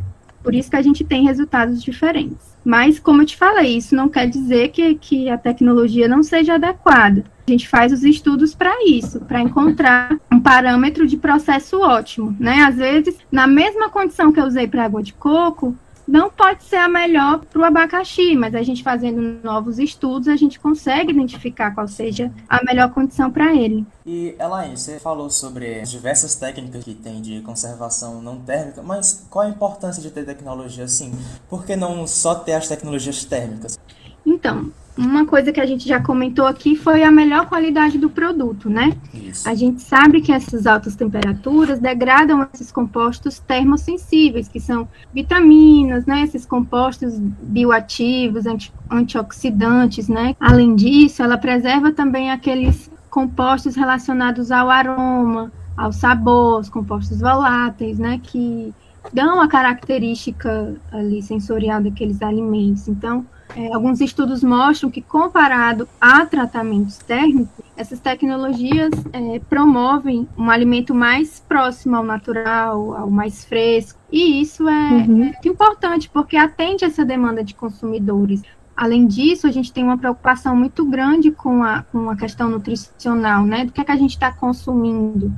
Por 0.43 0.53
isso 0.53 0.69
que 0.69 0.75
a 0.75 0.81
gente 0.81 1.05
tem 1.05 1.23
resultados 1.23 1.81
diferentes. 1.81 2.52
Mas, 2.63 2.99
como 2.99 3.21
eu 3.21 3.25
te 3.25 3.35
falei, 3.35 3.77
isso 3.77 3.95
não 3.95 4.07
quer 4.07 4.27
dizer 4.27 4.69
que, 4.69 4.95
que 4.95 5.29
a 5.29 5.37
tecnologia 5.37 6.07
não 6.07 6.23
seja 6.23 6.55
adequada. 6.55 7.23
A 7.45 7.51
gente 7.51 7.67
faz 7.67 7.91
os 7.91 8.03
estudos 8.03 8.55
para 8.55 8.73
isso, 8.87 9.19
para 9.21 9.41
encontrar 9.41 10.17
um 10.31 10.39
parâmetro 10.39 11.05
de 11.05 11.17
processo 11.17 11.81
ótimo, 11.81 12.35
né? 12.39 12.63
Às 12.63 12.75
vezes, 12.75 13.17
na 13.29 13.45
mesma 13.47 13.89
condição 13.89 14.31
que 14.31 14.39
eu 14.39 14.45
usei 14.45 14.65
para 14.65 14.85
água 14.85 15.03
de 15.03 15.13
coco, 15.13 15.75
não 16.07 16.29
pode 16.29 16.63
ser 16.63 16.77
a 16.77 16.89
melhor 16.89 17.39
para 17.45 17.61
o 17.61 17.63
abacaxi, 17.63 18.35
mas 18.35 18.53
a 18.55 18.61
gente 18.61 18.83
fazendo 18.83 19.39
novos 19.43 19.79
estudos, 19.79 20.27
a 20.27 20.35
gente 20.35 20.59
consegue 20.59 21.11
identificar 21.11 21.71
qual 21.71 21.87
seja 21.87 22.31
a 22.47 22.63
melhor 22.63 22.93
condição 22.93 23.31
para 23.31 23.55
ele. 23.55 23.85
E 24.05 24.35
Elaine, 24.39 24.77
você 24.77 24.99
falou 24.99 25.29
sobre 25.29 25.79
as 25.79 25.89
diversas 25.89 26.35
técnicas 26.35 26.83
que 26.83 26.93
tem 26.93 27.21
de 27.21 27.41
conservação 27.41 28.21
não 28.21 28.39
térmica, 28.39 28.81
mas 28.81 29.25
qual 29.29 29.45
a 29.45 29.49
importância 29.49 30.01
de 30.01 30.11
ter 30.11 30.25
tecnologia 30.25 30.83
assim? 30.83 31.11
Por 31.49 31.65
que 31.65 31.75
não 31.75 32.05
só 32.05 32.35
ter 32.35 32.53
as 32.53 32.67
tecnologias 32.67 33.23
térmicas? 33.23 33.79
Então, 34.25 34.71
uma 34.95 35.25
coisa 35.25 35.51
que 35.51 35.59
a 35.59 35.65
gente 35.65 35.87
já 35.87 35.99
comentou 35.99 36.45
aqui 36.45 36.75
foi 36.75 37.03
a 37.03 37.11
melhor 37.11 37.47
qualidade 37.47 37.97
do 37.97 38.09
produto, 38.09 38.69
né? 38.69 38.95
Isso. 39.13 39.49
A 39.49 39.55
gente 39.55 39.81
sabe 39.81 40.21
que 40.21 40.31
essas 40.31 40.67
altas 40.67 40.95
temperaturas 40.95 41.79
degradam 41.79 42.47
esses 42.53 42.71
compostos 42.71 43.39
termossensíveis, 43.39 44.47
que 44.47 44.59
são 44.59 44.87
vitaminas, 45.11 46.05
né? 46.05 46.21
Esses 46.21 46.45
compostos 46.45 47.17
bioativos, 47.17 48.45
anti 48.45 48.71
antioxidantes, 48.89 50.07
né? 50.07 50.35
Além 50.39 50.75
disso, 50.75 51.23
ela 51.23 51.37
preserva 51.37 51.91
também 51.91 52.29
aqueles 52.29 52.91
compostos 53.09 53.75
relacionados 53.75 54.51
ao 54.51 54.69
aroma, 54.69 55.51
ao 55.75 55.91
sabor, 55.91 56.59
os 56.59 56.69
compostos 56.69 57.19
voláteis, 57.19 57.97
né? 57.97 58.19
Que 58.21 58.71
dão 59.11 59.41
a 59.41 59.47
característica 59.47 60.75
ali 60.91 61.21
sensorial 61.23 61.81
daqueles 61.81 62.21
alimentos. 62.21 62.87
Então, 62.87 63.25
é, 63.55 63.73
alguns 63.73 64.01
estudos 64.01 64.43
mostram 64.43 64.89
que, 64.89 65.01
comparado 65.01 65.87
a 65.99 66.25
tratamentos 66.25 66.97
térmicos, 66.97 67.63
essas 67.75 67.99
tecnologias 67.99 68.91
é, 69.11 69.39
promovem 69.49 70.27
um 70.37 70.49
alimento 70.49 70.93
mais 70.93 71.39
próximo 71.39 71.95
ao 71.95 72.03
natural, 72.03 72.95
ao 72.95 73.09
mais 73.09 73.45
fresco. 73.45 73.99
E 74.11 74.41
isso 74.41 74.67
é 74.67 74.89
uhum. 74.91 75.05
muito 75.05 75.47
importante, 75.47 76.09
porque 76.09 76.37
atende 76.37 76.85
essa 76.85 77.03
demanda 77.03 77.43
de 77.43 77.53
consumidores. 77.53 78.41
Além 78.75 79.05
disso, 79.05 79.45
a 79.45 79.51
gente 79.51 79.71
tem 79.71 79.83
uma 79.83 79.97
preocupação 79.97 80.55
muito 80.55 80.83
grande 80.85 81.31
com 81.31 81.63
a, 81.63 81.83
com 81.83 82.09
a 82.09 82.15
questão 82.15 82.49
nutricional, 82.49 83.45
né? 83.45 83.65
Do 83.65 83.71
que, 83.71 83.81
é 83.81 83.83
que 83.83 83.91
a 83.91 83.95
gente 83.95 84.11
está 84.11 84.31
consumindo 84.31 85.31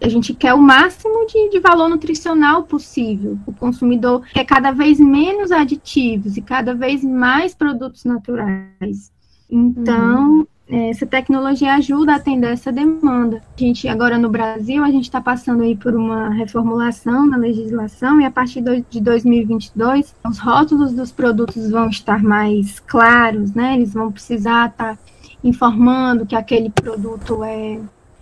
a 0.00 0.08
gente 0.08 0.34
quer 0.34 0.52
o 0.54 0.60
máximo 0.60 1.26
de, 1.26 1.50
de, 1.50 1.60
valor 1.60 1.88
nutricional 1.88 2.64
possível. 2.64 3.38
O 3.46 3.52
consumidor 3.52 4.22
quer 4.32 4.44
cada 4.44 4.72
vez 4.72 4.98
menos 4.98 5.52
aditivos 5.52 6.36
e 6.36 6.42
cada 6.42 6.74
vez 6.74 7.04
mais 7.04 7.54
produtos 7.54 8.04
naturais. 8.04 9.12
Então, 9.48 10.40
uhum. 10.40 10.46
é, 10.68 10.90
essa 10.90 11.06
tecnologia 11.06 11.74
ajuda 11.74 12.12
a 12.12 12.16
atender 12.16 12.50
essa 12.50 12.72
demanda. 12.72 13.40
A 13.56 13.60
gente, 13.60 13.86
agora 13.86 14.18
no 14.18 14.28
Brasil, 14.28 14.82
a 14.82 14.90
gente 14.90 15.04
está 15.04 15.20
passando 15.20 15.62
aí 15.62 15.76
por 15.76 15.94
uma 15.94 16.30
reformulação 16.30 17.26
na 17.26 17.36
legislação 17.36 18.20
e 18.20 18.24
a 18.24 18.30
partir 18.30 18.62
de 18.90 19.00
2022, 19.00 20.14
os 20.28 20.38
rótulos 20.38 20.92
dos 20.92 21.12
produtos 21.12 21.70
vão 21.70 21.88
estar 21.88 22.22
mais 22.22 22.80
claros, 22.80 23.54
né? 23.54 23.74
Eles 23.74 23.94
vão 23.94 24.10
precisar 24.10 24.70
estar 24.70 24.96
tá 24.96 24.98
informando 25.44 26.26
que 26.26 26.34
aquele 26.34 26.70
produto 26.70 27.44
é 27.44 27.78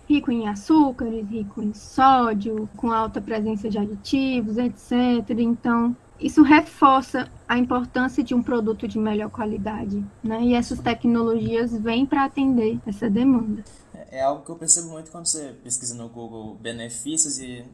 rico 0.08 0.30
em 0.30 0.48
açúcares, 0.48 1.28
rico 1.28 1.62
em 1.62 1.72
sódio, 1.72 2.68
com 2.76 2.90
alta 2.92 3.20
presença 3.20 3.68
de 3.68 3.78
aditivos, 3.78 4.58
etc. 4.58 5.30
Então, 5.38 5.96
isso 6.20 6.42
reforça 6.42 7.30
a 7.48 7.58
importância 7.58 8.22
de 8.22 8.34
um 8.34 8.42
produto 8.42 8.86
de 8.86 8.98
melhor 8.98 9.30
qualidade, 9.30 10.04
né? 10.22 10.40
E 10.42 10.54
essas 10.54 10.78
tecnologias 10.78 11.76
vêm 11.76 12.06
para 12.06 12.24
atender 12.24 12.78
essa 12.86 13.10
demanda. 13.10 13.64
É, 13.92 14.18
é 14.18 14.22
algo 14.22 14.44
que 14.44 14.50
eu 14.50 14.56
percebo 14.56 14.90
muito 14.90 15.10
quando 15.10 15.26
você 15.26 15.54
pesquisa 15.62 15.94
no 15.94 16.08
Google 16.08 16.56
benefícios 16.60 17.38
e, 17.38 17.64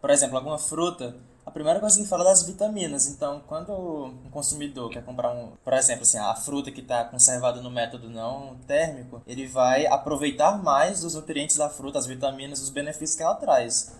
por 0.00 0.10
exemplo, 0.10 0.36
alguma 0.36 0.58
fruta, 0.58 1.16
a 1.50 1.52
primeira 1.52 1.80
coisa 1.80 1.98
que 1.98 2.06
fala 2.06 2.22
é 2.22 2.26
das 2.26 2.44
vitaminas. 2.44 3.08
Então, 3.08 3.42
quando 3.48 3.72
um 3.72 4.30
consumidor 4.30 4.88
quer 4.88 5.02
comprar 5.02 5.32
um, 5.32 5.48
por 5.64 5.72
exemplo, 5.72 6.02
assim, 6.02 6.16
a 6.16 6.32
fruta 6.36 6.70
que 6.70 6.80
está 6.80 7.02
conservada 7.02 7.60
no 7.60 7.68
método 7.68 8.08
não 8.08 8.54
térmico, 8.68 9.20
ele 9.26 9.48
vai 9.48 9.84
aproveitar 9.84 10.62
mais 10.62 11.00
dos 11.00 11.14
nutrientes 11.14 11.56
da 11.56 11.68
fruta, 11.68 11.98
as 11.98 12.06
vitaminas, 12.06 12.62
os 12.62 12.70
benefícios 12.70 13.16
que 13.16 13.24
ela 13.24 13.34
traz. 13.34 13.92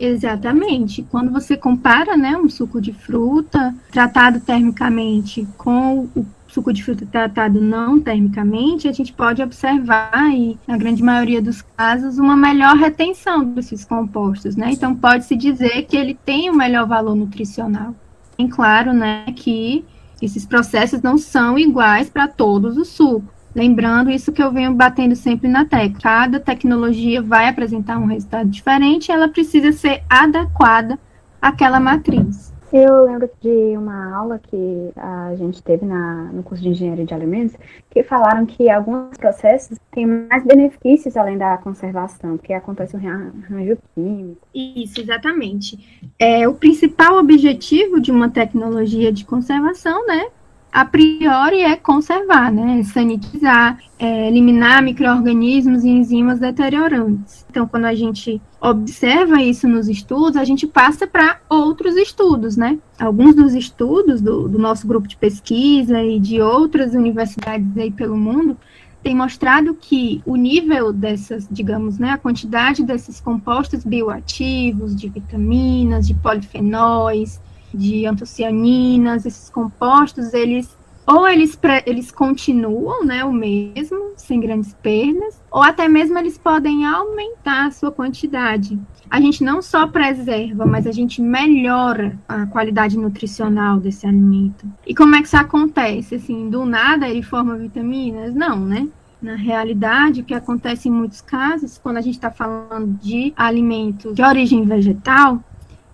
Exatamente. 0.00 1.04
Quando 1.04 1.30
você 1.30 1.56
compara, 1.56 2.16
né, 2.16 2.36
um 2.36 2.48
suco 2.48 2.80
de 2.80 2.92
fruta 2.92 3.72
tratado 3.92 4.40
termicamente 4.40 5.46
com 5.56 6.08
o 6.16 6.26
suco 6.54 6.72
de 6.72 6.84
fruta 6.84 7.04
tratado 7.04 7.60
não 7.60 8.00
termicamente, 8.00 8.86
a 8.86 8.92
gente 8.92 9.12
pode 9.12 9.42
observar, 9.42 10.30
e 10.32 10.56
na 10.68 10.76
grande 10.76 11.02
maioria 11.02 11.42
dos 11.42 11.60
casos, 11.60 12.16
uma 12.16 12.36
melhor 12.36 12.76
retenção 12.76 13.44
desses 13.44 13.84
compostos, 13.84 14.54
né? 14.54 14.70
Então, 14.70 14.94
pode-se 14.94 15.34
dizer 15.34 15.82
que 15.82 15.96
ele 15.96 16.14
tem 16.14 16.48
um 16.48 16.54
melhor 16.54 16.86
valor 16.86 17.16
nutricional. 17.16 17.92
Em 18.38 18.48
claro, 18.48 18.92
né, 18.92 19.24
que 19.34 19.84
esses 20.22 20.46
processos 20.46 21.02
não 21.02 21.18
são 21.18 21.58
iguais 21.58 22.08
para 22.08 22.28
todos 22.28 22.76
os 22.76 22.88
sucos. 22.88 23.34
Lembrando 23.52 24.10
isso 24.10 24.32
que 24.32 24.42
eu 24.42 24.52
venho 24.52 24.74
batendo 24.74 25.14
sempre 25.16 25.48
na 25.48 25.64
tecla. 25.64 26.00
Cada 26.00 26.40
tecnologia 26.40 27.20
vai 27.20 27.48
apresentar 27.48 27.98
um 27.98 28.06
resultado 28.06 28.48
diferente, 28.48 29.10
ela 29.10 29.28
precisa 29.28 29.72
ser 29.72 30.02
adequada 30.08 30.98
àquela 31.42 31.80
matriz. 31.80 32.53
Eu 32.76 33.04
lembro 33.04 33.30
de 33.40 33.76
uma 33.78 34.16
aula 34.16 34.36
que 34.36 34.90
a 34.96 35.32
gente 35.36 35.62
teve 35.62 35.86
na, 35.86 36.24
no 36.32 36.42
curso 36.42 36.60
de 36.60 36.70
engenharia 36.70 37.04
de 37.04 37.14
alimentos, 37.14 37.56
que 37.88 38.02
falaram 38.02 38.44
que 38.44 38.68
alguns 38.68 39.16
processos 39.16 39.78
têm 39.92 40.04
mais 40.04 40.44
benefícios 40.44 41.16
além 41.16 41.38
da 41.38 41.56
conservação, 41.56 42.36
porque 42.36 42.52
acontece 42.52 42.96
um 42.96 42.98
rearranjo 42.98 43.78
químico. 43.94 44.40
Isso, 44.52 45.00
exatamente. 45.00 46.02
É, 46.18 46.48
o 46.48 46.54
principal 46.54 47.16
objetivo 47.18 48.00
de 48.00 48.10
uma 48.10 48.28
tecnologia 48.28 49.12
de 49.12 49.24
conservação, 49.24 50.04
né, 50.08 50.26
a 50.74 50.84
priori 50.84 51.60
é 51.60 51.76
conservar, 51.76 52.50
né? 52.50 52.82
Sanitizar, 52.82 53.78
é, 53.96 54.26
eliminar 54.26 54.82
micro-organismos 54.82 55.84
e 55.84 55.88
enzimas 55.88 56.40
deteriorantes. 56.40 57.46
Então, 57.48 57.64
quando 57.64 57.84
a 57.84 57.94
gente 57.94 58.42
observa 58.60 59.40
isso 59.40 59.68
nos 59.68 59.88
estudos, 59.88 60.36
a 60.36 60.42
gente 60.42 60.66
passa 60.66 61.06
para 61.06 61.38
outros 61.48 61.94
estudos, 61.94 62.56
né? 62.56 62.76
Alguns 62.98 63.36
dos 63.36 63.54
estudos 63.54 64.20
do, 64.20 64.48
do, 64.48 64.58
nosso 64.58 64.84
grupo 64.84 65.06
de 65.06 65.16
pesquisa 65.16 66.02
e 66.02 66.18
de 66.18 66.40
outras 66.40 66.92
universidades 66.92 67.78
aí 67.78 67.92
pelo 67.92 68.16
mundo 68.16 68.56
têm 69.00 69.14
mostrado 69.14 69.74
que 69.74 70.22
o 70.26 70.34
nível 70.34 70.92
dessas, 70.92 71.46
digamos, 71.48 71.98
né, 71.98 72.10
a 72.10 72.18
quantidade 72.18 72.82
desses 72.82 73.20
compostos 73.20 73.84
bioativos, 73.84 74.96
de 74.96 75.08
vitaminas, 75.10 76.06
de 76.06 76.14
polifenóis, 76.14 77.38
de 77.74 78.06
antocianinas, 78.06 79.26
esses 79.26 79.50
compostos, 79.50 80.32
eles 80.32 80.76
ou 81.06 81.28
eles, 81.28 81.58
eles 81.84 82.10
continuam, 82.10 83.04
né, 83.04 83.24
o 83.24 83.32
mesmo, 83.32 84.12
sem 84.16 84.40
grandes 84.40 84.72
perdas, 84.74 85.40
ou 85.50 85.62
até 85.62 85.86
mesmo 85.86 86.18
eles 86.18 86.38
podem 86.38 86.86
aumentar 86.86 87.66
a 87.66 87.70
sua 87.70 87.92
quantidade. 87.92 88.78
A 89.10 89.20
gente 89.20 89.44
não 89.44 89.60
só 89.60 89.86
preserva, 89.86 90.64
mas 90.64 90.86
a 90.86 90.92
gente 90.92 91.20
melhora 91.20 92.18
a 92.26 92.46
qualidade 92.46 92.98
nutricional 92.98 93.78
desse 93.78 94.06
alimento. 94.06 94.66
E 94.86 94.94
como 94.94 95.14
é 95.14 95.20
que 95.20 95.26
isso 95.26 95.36
acontece? 95.36 96.14
Assim, 96.14 96.48
do 96.48 96.64
nada 96.64 97.08
ele 97.08 97.22
forma 97.22 97.56
vitaminas? 97.56 98.34
Não, 98.34 98.58
né? 98.58 98.88
Na 99.20 99.36
realidade, 99.36 100.20
o 100.20 100.24
que 100.24 100.34
acontece 100.34 100.88
em 100.88 100.92
muitos 100.92 101.20
casos, 101.20 101.78
quando 101.78 101.98
a 101.98 102.00
gente 102.00 102.14
está 102.14 102.30
falando 102.30 102.98
de 103.00 103.32
alimentos 103.36 104.14
de 104.14 104.22
origem 104.22 104.64
vegetal, 104.64 105.42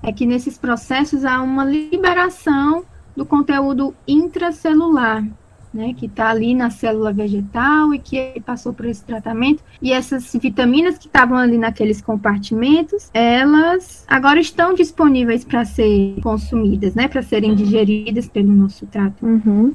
é 0.02 0.12
que 0.12 0.26
nesses 0.26 0.56
processos 0.58 1.24
há 1.24 1.40
uma 1.42 1.64
liberação 1.64 2.84
do 3.16 3.26
conteúdo 3.26 3.94
intracelular, 4.06 5.26
né, 5.72 5.94
que 5.94 6.06
está 6.06 6.30
ali 6.30 6.54
na 6.54 6.70
célula 6.70 7.12
vegetal 7.12 7.94
e 7.94 7.98
que 7.98 8.40
passou 8.44 8.72
por 8.72 8.86
esse 8.86 9.04
tratamento. 9.04 9.62
E 9.80 9.92
essas 9.92 10.32
vitaminas 10.34 10.98
que 10.98 11.06
estavam 11.06 11.36
ali 11.36 11.58
naqueles 11.58 12.00
compartimentos, 12.00 13.10
elas 13.12 14.04
agora 14.08 14.40
estão 14.40 14.74
disponíveis 14.74 15.44
para 15.44 15.64
ser 15.64 16.16
consumidas, 16.22 16.94
né, 16.94 17.08
para 17.08 17.22
serem 17.22 17.54
digeridas 17.54 18.28
pelo 18.28 18.52
nosso 18.52 18.86
trato. 18.86 19.24
Uhum 19.24 19.72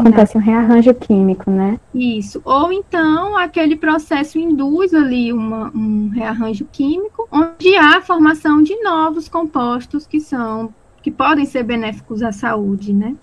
Acontece 0.00 0.36
um 0.36 0.40
rearranjo 0.40 0.94
químico, 0.94 1.50
né? 1.50 1.78
Isso. 1.94 2.40
Ou 2.44 2.72
então 2.72 3.36
aquele 3.36 3.76
processo 3.76 4.38
induz 4.38 4.92
ali 4.92 5.32
uma, 5.32 5.70
um 5.74 6.08
rearranjo 6.08 6.66
químico, 6.72 7.28
onde 7.30 7.76
há 7.76 7.98
a 7.98 8.02
formação 8.02 8.62
de 8.62 8.74
novos 8.82 9.28
compostos 9.28 10.06
que 10.06 10.20
são 10.20 10.74
que 11.02 11.10
podem 11.10 11.46
ser 11.46 11.62
benéficos 11.62 12.22
à 12.22 12.30
saúde, 12.30 12.92
né? 12.92 13.16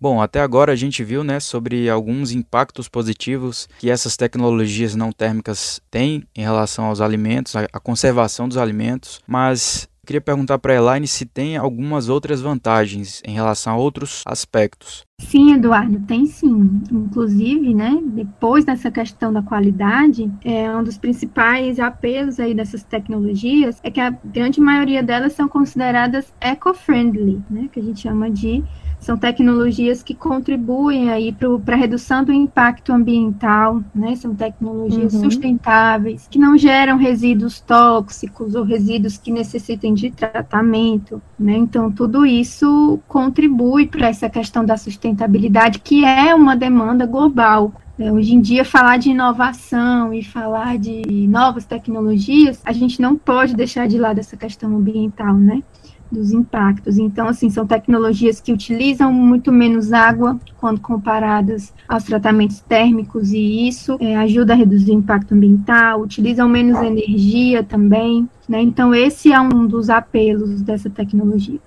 Bom, 0.00 0.22
até 0.22 0.40
agora 0.40 0.72
a 0.72 0.76
gente 0.76 1.04
viu 1.04 1.22
né, 1.22 1.38
sobre 1.38 1.90
alguns 1.90 2.32
impactos 2.32 2.88
positivos 2.88 3.68
que 3.78 3.90
essas 3.90 4.16
tecnologias 4.16 4.94
não 4.94 5.12
térmicas 5.12 5.78
têm 5.90 6.26
em 6.34 6.40
relação 6.40 6.86
aos 6.86 7.02
alimentos, 7.02 7.54
a, 7.54 7.80
conservação 7.80 8.48
dos 8.48 8.56
alimentos, 8.56 9.20
mas 9.26 9.86
queria 10.10 10.20
perguntar 10.20 10.58
para 10.58 10.72
a 10.72 10.76
Elaine 10.76 11.06
se 11.06 11.24
tem 11.24 11.56
algumas 11.56 12.08
outras 12.08 12.40
vantagens 12.40 13.22
em 13.24 13.32
relação 13.32 13.74
a 13.74 13.76
outros 13.76 14.24
aspectos. 14.26 15.04
Sim, 15.20 15.52
Eduardo, 15.52 16.00
tem 16.00 16.26
sim. 16.26 16.82
Inclusive, 16.90 17.72
né, 17.72 17.96
depois 18.06 18.64
dessa 18.64 18.90
questão 18.90 19.32
da 19.32 19.40
qualidade, 19.40 20.28
é 20.44 20.68
um 20.74 20.82
dos 20.82 20.98
principais 20.98 21.78
apelos 21.78 22.40
aí 22.40 22.54
dessas 22.54 22.82
tecnologias 22.82 23.78
é 23.84 23.90
que 23.90 24.00
a 24.00 24.10
grande 24.10 24.60
maioria 24.60 25.00
delas 25.00 25.34
são 25.34 25.48
consideradas 25.48 26.34
eco-friendly, 26.40 27.40
né, 27.48 27.68
que 27.72 27.78
a 27.78 27.82
gente 27.82 28.00
chama 28.00 28.28
de 28.28 28.64
são 29.00 29.16
tecnologias 29.16 30.02
que 30.02 30.14
contribuem 30.14 31.10
aí 31.10 31.34
para 31.64 31.74
a 31.74 31.78
redução 31.78 32.22
do 32.22 32.32
impacto 32.32 32.92
ambiental, 32.92 33.82
né? 33.94 34.14
São 34.14 34.34
tecnologias 34.34 35.14
uhum. 35.14 35.24
sustentáveis, 35.24 36.28
que 36.30 36.38
não 36.38 36.56
geram 36.56 36.98
resíduos 36.98 37.60
tóxicos 37.60 38.54
ou 38.54 38.62
resíduos 38.62 39.16
que 39.16 39.32
necessitem 39.32 39.94
de 39.94 40.10
tratamento, 40.10 41.20
né? 41.38 41.56
Então, 41.56 41.90
tudo 41.90 42.26
isso 42.26 43.00
contribui 43.08 43.86
para 43.86 44.08
essa 44.08 44.28
questão 44.28 44.64
da 44.64 44.76
sustentabilidade, 44.76 45.78
que 45.78 46.04
é 46.04 46.34
uma 46.34 46.54
demanda 46.54 47.06
global. 47.06 47.72
É, 47.98 48.10
hoje 48.10 48.34
em 48.34 48.40
dia, 48.40 48.64
falar 48.64 48.96
de 48.96 49.10
inovação 49.10 50.12
e 50.14 50.24
falar 50.24 50.78
de 50.78 51.02
novas 51.28 51.66
tecnologias, 51.66 52.60
a 52.64 52.72
gente 52.72 53.00
não 53.00 53.14
pode 53.14 53.54
deixar 53.54 53.86
de 53.86 53.98
lado 53.98 54.18
essa 54.18 54.38
questão 54.38 54.74
ambiental, 54.74 55.34
né? 55.34 55.62
Dos 56.10 56.32
impactos. 56.32 56.98
Então, 56.98 57.28
assim, 57.28 57.50
são 57.50 57.66
tecnologias 57.66 58.40
que 58.40 58.52
utilizam 58.52 59.12
muito 59.12 59.52
menos 59.52 59.92
água 59.92 60.38
quando 60.58 60.80
comparadas 60.80 61.72
aos 61.88 62.04
tratamentos 62.04 62.60
térmicos 62.60 63.32
e 63.32 63.68
isso 63.68 63.96
é, 64.00 64.16
ajuda 64.16 64.52
a 64.52 64.56
reduzir 64.56 64.90
o 64.90 64.94
impacto 64.94 65.34
ambiental, 65.34 66.00
utilizam 66.00 66.48
menos 66.48 66.80
energia 66.82 67.62
também, 67.62 68.28
né? 68.48 68.60
Então, 68.60 68.94
esse 68.94 69.32
é 69.32 69.40
um 69.40 69.66
dos 69.66 69.88
apelos 69.88 70.62
dessa 70.62 70.90
tecnologia. 70.90 71.60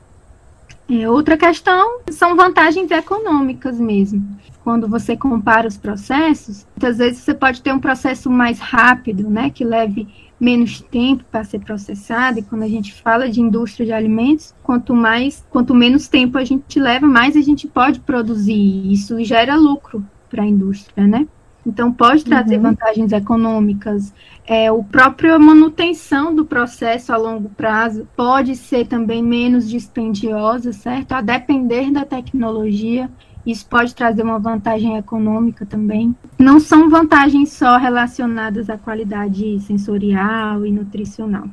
É, 0.89 1.09
outra 1.09 1.37
questão 1.37 2.01
são 2.11 2.35
vantagens 2.35 2.91
econômicas 2.91 3.79
mesmo. 3.79 4.37
Quando 4.63 4.87
você 4.87 5.15
compara 5.15 5.67
os 5.67 5.77
processos, 5.77 6.65
muitas 6.75 6.97
vezes 6.97 7.19
você 7.19 7.33
pode 7.33 7.61
ter 7.61 7.73
um 7.73 7.79
processo 7.79 8.29
mais 8.29 8.59
rápido, 8.59 9.29
né, 9.29 9.49
que 9.49 9.63
leve 9.63 10.07
menos 10.39 10.81
tempo 10.81 11.23
para 11.31 11.43
ser 11.43 11.59
processado, 11.59 12.39
e 12.39 12.43
quando 12.43 12.63
a 12.63 12.67
gente 12.67 12.93
fala 12.93 13.29
de 13.29 13.39
indústria 13.39 13.85
de 13.85 13.93
alimentos, 13.93 14.53
quanto 14.61 14.93
mais, 14.93 15.45
quanto 15.49 15.73
menos 15.73 16.07
tempo 16.07 16.37
a 16.37 16.43
gente 16.43 16.79
leva, 16.79 17.07
mais 17.07 17.37
a 17.37 17.41
gente 17.41 17.67
pode 17.67 18.01
produzir. 18.01 18.91
Isso 18.91 19.23
gera 19.23 19.55
lucro 19.55 20.05
para 20.29 20.43
a 20.43 20.47
indústria, 20.47 21.07
né? 21.07 21.27
Então 21.65 21.91
pode 21.91 22.25
trazer 22.25 22.57
uhum. 22.57 22.63
vantagens 22.63 23.11
econômicas. 23.11 24.13
É, 24.45 24.71
o 24.71 24.83
próprio 24.83 25.39
manutenção 25.39 26.35
do 26.35 26.45
processo 26.45 27.13
a 27.13 27.17
longo 27.17 27.49
prazo 27.49 28.07
pode 28.15 28.55
ser 28.55 28.85
também 28.87 29.23
menos 29.23 29.69
dispendiosa, 29.69 30.73
certo? 30.73 31.13
A 31.13 31.21
depender 31.21 31.91
da 31.91 32.05
tecnologia. 32.05 33.09
Isso 33.45 33.65
pode 33.65 33.93
trazer 33.93 34.23
uma 34.23 34.39
vantagem 34.39 34.97
econômica 34.97 35.65
também. 35.65 36.15
Não 36.39 36.59
são 36.59 36.89
vantagens 36.89 37.51
só 37.51 37.77
relacionadas 37.77 38.69
à 38.69 38.77
qualidade 38.77 39.59
sensorial 39.59 40.65
e 40.65 40.71
nutricional. 40.71 41.47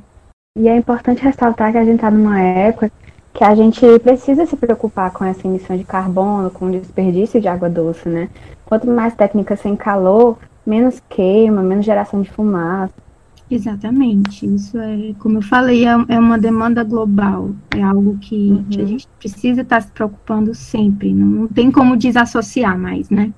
E 0.57 0.67
é 0.67 0.75
importante 0.75 1.21
ressaltar 1.21 1.71
que 1.71 1.77
a 1.77 1.83
gente 1.83 1.95
está 1.95 2.11
numa 2.11 2.39
época 2.39 2.91
que 3.33 3.43
a 3.43 3.55
gente 3.55 3.81
precisa 3.99 4.45
se 4.45 4.55
preocupar 4.55 5.11
com 5.11 5.23
essa 5.23 5.47
emissão 5.47 5.77
de 5.77 5.83
carbono, 5.83 6.51
com 6.51 6.65
o 6.67 6.71
desperdício 6.71 7.39
de 7.39 7.47
água 7.47 7.69
doce, 7.69 8.09
né? 8.09 8.29
Quanto 8.65 8.87
mais 8.87 9.15
técnica 9.15 9.55
sem 9.55 9.75
calor, 9.75 10.37
menos 10.65 11.01
queima, 11.09 11.61
menos 11.61 11.85
geração 11.85 12.21
de 12.21 12.29
fumaça. 12.29 12.93
Exatamente. 13.49 14.45
Isso 14.45 14.77
é, 14.77 15.13
como 15.19 15.39
eu 15.39 15.41
falei, 15.41 15.85
é, 15.85 15.91
é 16.07 16.19
uma 16.19 16.37
demanda 16.37 16.83
global. 16.83 17.49
É 17.75 17.83
algo 17.83 18.17
que, 18.17 18.51
uhum. 18.51 18.65
a 18.69 18.85
gente 18.85 19.07
precisa 19.19 19.61
estar 19.61 19.81
se 19.81 19.91
preocupando 19.91 20.55
sempre. 20.55 21.13
Não, 21.13 21.27
não 21.27 21.47
tem 21.47 21.69
como 21.69 21.97
desassociar 21.97 22.77
mais, 22.77 23.09
né? 23.09 23.33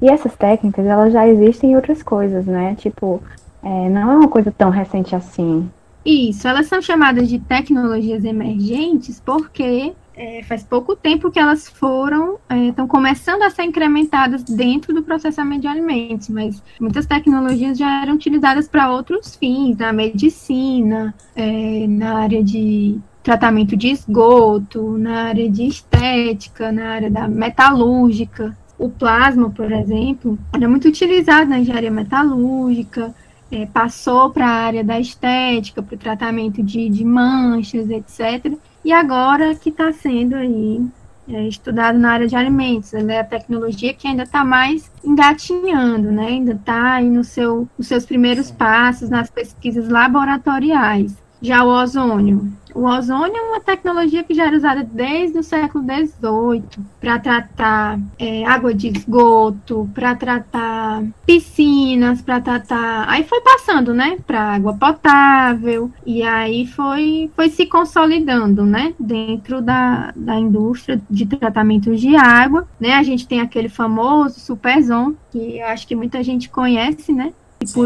E 0.00 0.08
essas 0.08 0.34
técnicas, 0.36 0.86
elas 0.86 1.12
já 1.12 1.26
existem 1.26 1.72
em 1.72 1.76
outras 1.76 2.02
coisas, 2.02 2.46
né? 2.46 2.74
Tipo, 2.76 3.20
é, 3.62 3.88
não 3.90 4.12
é 4.12 4.16
uma 4.16 4.28
coisa 4.28 4.52
tão 4.56 4.70
recente 4.70 5.14
assim. 5.16 5.68
Isso, 6.04 6.48
elas 6.48 6.66
são 6.66 6.80
chamadas 6.80 7.28
de 7.28 7.38
tecnologias 7.38 8.24
emergentes 8.24 9.20
porque 9.20 9.92
é, 10.20 10.42
faz 10.42 10.62
pouco 10.62 10.94
tempo 10.94 11.30
que 11.30 11.38
elas 11.38 11.68
foram, 11.68 12.38
estão 12.68 12.84
é, 12.84 12.88
começando 12.88 13.42
a 13.42 13.50
ser 13.50 13.62
incrementadas 13.62 14.44
dentro 14.44 14.92
do 14.92 15.02
processamento 15.02 15.62
de 15.62 15.66
alimentos, 15.66 16.28
mas 16.28 16.62
muitas 16.78 17.06
tecnologias 17.06 17.78
já 17.78 18.02
eram 18.02 18.14
utilizadas 18.14 18.68
para 18.68 18.90
outros 18.90 19.36
fins, 19.36 19.78
na 19.78 19.92
medicina, 19.92 21.14
é, 21.34 21.86
na 21.86 22.18
área 22.18 22.44
de 22.44 22.98
tratamento 23.22 23.76
de 23.76 23.88
esgoto, 23.88 24.98
na 24.98 25.24
área 25.24 25.48
de 25.48 25.66
estética, 25.66 26.70
na 26.70 26.90
área 26.90 27.10
da 27.10 27.26
metalúrgica. 27.26 28.56
O 28.78 28.88
plasma, 28.88 29.50
por 29.50 29.70
exemplo, 29.72 30.38
era 30.52 30.68
muito 30.68 30.88
utilizado 30.88 31.48
na 31.48 31.60
engenharia 31.60 31.90
metalúrgica, 31.90 33.14
é, 33.50 33.66
passou 33.66 34.30
para 34.30 34.46
a 34.46 34.64
área 34.66 34.84
da 34.84 34.98
estética, 35.00 35.82
para 35.82 35.94
o 35.94 35.98
tratamento 35.98 36.62
de, 36.62 36.88
de, 36.88 37.04
manchas, 37.04 37.88
etc. 37.90 38.56
E 38.84 38.92
agora 38.92 39.54
que 39.54 39.70
está 39.70 39.92
sendo 39.92 40.36
aí 40.36 40.80
é, 41.28 41.46
estudado 41.46 41.98
na 41.98 42.12
área 42.12 42.26
de 42.26 42.36
alimentos. 42.36 42.92
Ela 42.92 43.12
é 43.12 43.20
a 43.20 43.24
tecnologia 43.24 43.94
que 43.94 44.08
ainda 44.08 44.24
está 44.24 44.44
mais 44.44 44.90
engatinhando, 45.04 46.10
né? 46.10 46.26
ainda 46.26 46.52
está 46.52 46.94
aí 46.94 47.08
no 47.08 47.24
seu, 47.24 47.68
nos 47.78 47.86
seus 47.86 48.04
primeiros 48.04 48.50
passos 48.50 49.08
nas 49.08 49.30
pesquisas 49.30 49.88
laboratoriais. 49.88 51.14
Já 51.42 51.64
o 51.64 51.68
ozônio. 51.68 52.52
O 52.74 52.84
ozônio 52.84 53.36
é 53.36 53.42
uma 53.42 53.60
tecnologia 53.60 54.22
que 54.22 54.34
já 54.34 54.46
era 54.46 54.56
usada 54.56 54.84
desde 54.84 55.38
o 55.38 55.42
século 55.42 55.84
XVIII 55.84 56.84
para 57.00 57.18
tratar 57.18 57.98
é, 58.18 58.44
água 58.44 58.72
de 58.72 58.88
esgoto, 58.88 59.90
para 59.94 60.14
tratar 60.14 61.02
piscinas, 61.26 62.22
para 62.22 62.40
tratar. 62.40 63.08
Aí 63.08 63.24
foi 63.24 63.40
passando, 63.40 63.92
né, 63.92 64.18
para 64.26 64.54
água 64.54 64.74
potável 64.74 65.90
e 66.06 66.22
aí 66.22 66.66
foi, 66.66 67.30
foi 67.34 67.48
se 67.48 67.66
consolidando, 67.66 68.64
né, 68.64 68.94
dentro 69.00 69.60
da, 69.60 70.12
da 70.14 70.38
indústria 70.38 71.00
de 71.10 71.26
tratamento 71.26 71.94
de 71.96 72.14
água, 72.16 72.68
né. 72.78 72.94
A 72.94 73.02
gente 73.02 73.26
tem 73.26 73.40
aquele 73.40 73.68
famoso 73.68 74.38
Superzon 74.38 75.14
que 75.32 75.58
eu 75.58 75.66
acho 75.66 75.86
que 75.86 75.96
muita 75.96 76.22
gente 76.22 76.48
conhece, 76.48 77.12
né. 77.12 77.32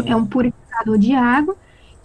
É 0.05 0.15
um 0.15 0.25
purificador 0.25 0.97
de 0.97 1.13
água 1.13 1.55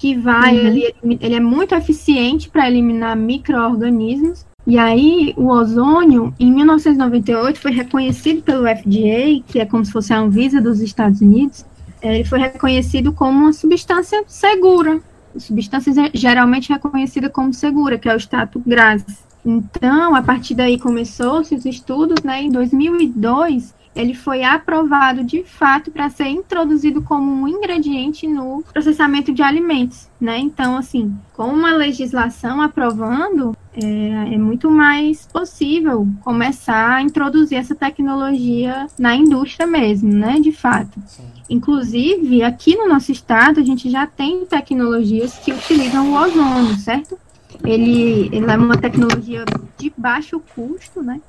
que 0.00 0.16
vai, 0.16 0.58
uhum. 0.58 0.66
ele, 0.66 0.94
ele 1.20 1.34
é 1.34 1.40
muito 1.40 1.74
eficiente 1.74 2.48
para 2.48 2.66
eliminar 2.66 3.14
micro-organismos. 3.14 4.46
E 4.66 4.78
aí, 4.78 5.34
o 5.36 5.48
ozônio, 5.48 6.34
em 6.40 6.50
1998, 6.50 7.60
foi 7.60 7.70
reconhecido 7.70 8.40
pelo 8.40 8.62
FDA, 8.62 9.42
que 9.46 9.60
é 9.60 9.66
como 9.66 9.84
se 9.84 9.92
fosse 9.92 10.14
a 10.14 10.18
Anvisa 10.18 10.58
dos 10.58 10.80
Estados 10.80 11.20
Unidos, 11.20 11.66
é, 12.00 12.14
ele 12.14 12.24
foi 12.24 12.38
reconhecido 12.38 13.12
como 13.12 13.40
uma 13.40 13.52
substância 13.52 14.24
segura, 14.26 15.00
substância 15.36 15.92
geralmente 16.14 16.70
reconhecida 16.70 17.28
como 17.28 17.52
segura, 17.52 17.98
que 17.98 18.08
é 18.08 18.14
o 18.14 18.18
status 18.18 18.62
GRAS. 18.66 19.04
Então, 19.44 20.14
a 20.14 20.22
partir 20.22 20.54
daí 20.54 20.78
começou-se 20.78 21.54
os 21.54 21.66
estudos, 21.66 22.22
né? 22.24 22.42
Em 22.42 22.50
2002, 22.50 23.74
ele 23.94 24.14
foi 24.14 24.44
aprovado 24.44 25.24
de 25.24 25.42
fato 25.42 25.90
para 25.90 26.08
ser 26.08 26.28
introduzido 26.28 27.02
como 27.02 27.30
um 27.30 27.48
ingrediente 27.48 28.26
no 28.26 28.62
processamento 28.72 29.32
de 29.32 29.42
alimentos, 29.42 30.08
né? 30.20 30.38
Então, 30.38 30.76
assim, 30.76 31.14
com 31.32 31.46
uma 31.46 31.72
legislação 31.72 32.62
aprovando, 32.62 33.56
é, 33.74 34.34
é, 34.34 34.38
muito 34.38 34.70
mais 34.70 35.26
possível 35.26 36.06
começar 36.22 36.96
a 36.96 37.02
introduzir 37.02 37.58
essa 37.58 37.74
tecnologia 37.74 38.86
na 38.98 39.14
indústria 39.14 39.66
mesmo, 39.66 40.12
né? 40.12 40.38
De 40.40 40.52
fato. 40.52 41.00
Sim. 41.06 41.24
Inclusive, 41.48 42.42
aqui 42.44 42.76
no 42.76 42.88
nosso 42.88 43.10
estado, 43.10 43.58
a 43.58 43.64
gente 43.64 43.90
já 43.90 44.06
tem 44.06 44.46
tecnologias 44.46 45.36
que 45.38 45.52
utilizam 45.52 46.12
o 46.12 46.14
ozônio, 46.14 46.76
certo? 46.76 47.18
Ele, 47.64 48.30
ele 48.32 48.50
é 48.50 48.56
uma 48.56 48.76
tecnologia 48.76 49.44
de 49.76 49.92
baixo 49.96 50.40
custo, 50.54 51.02
né? 51.02 51.20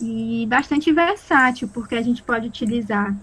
E 0.00 0.46
bastante 0.46 0.92
versátil, 0.92 1.68
porque 1.68 1.94
a 1.94 2.02
gente 2.02 2.22
pode 2.22 2.46
utilizar 2.46 3.14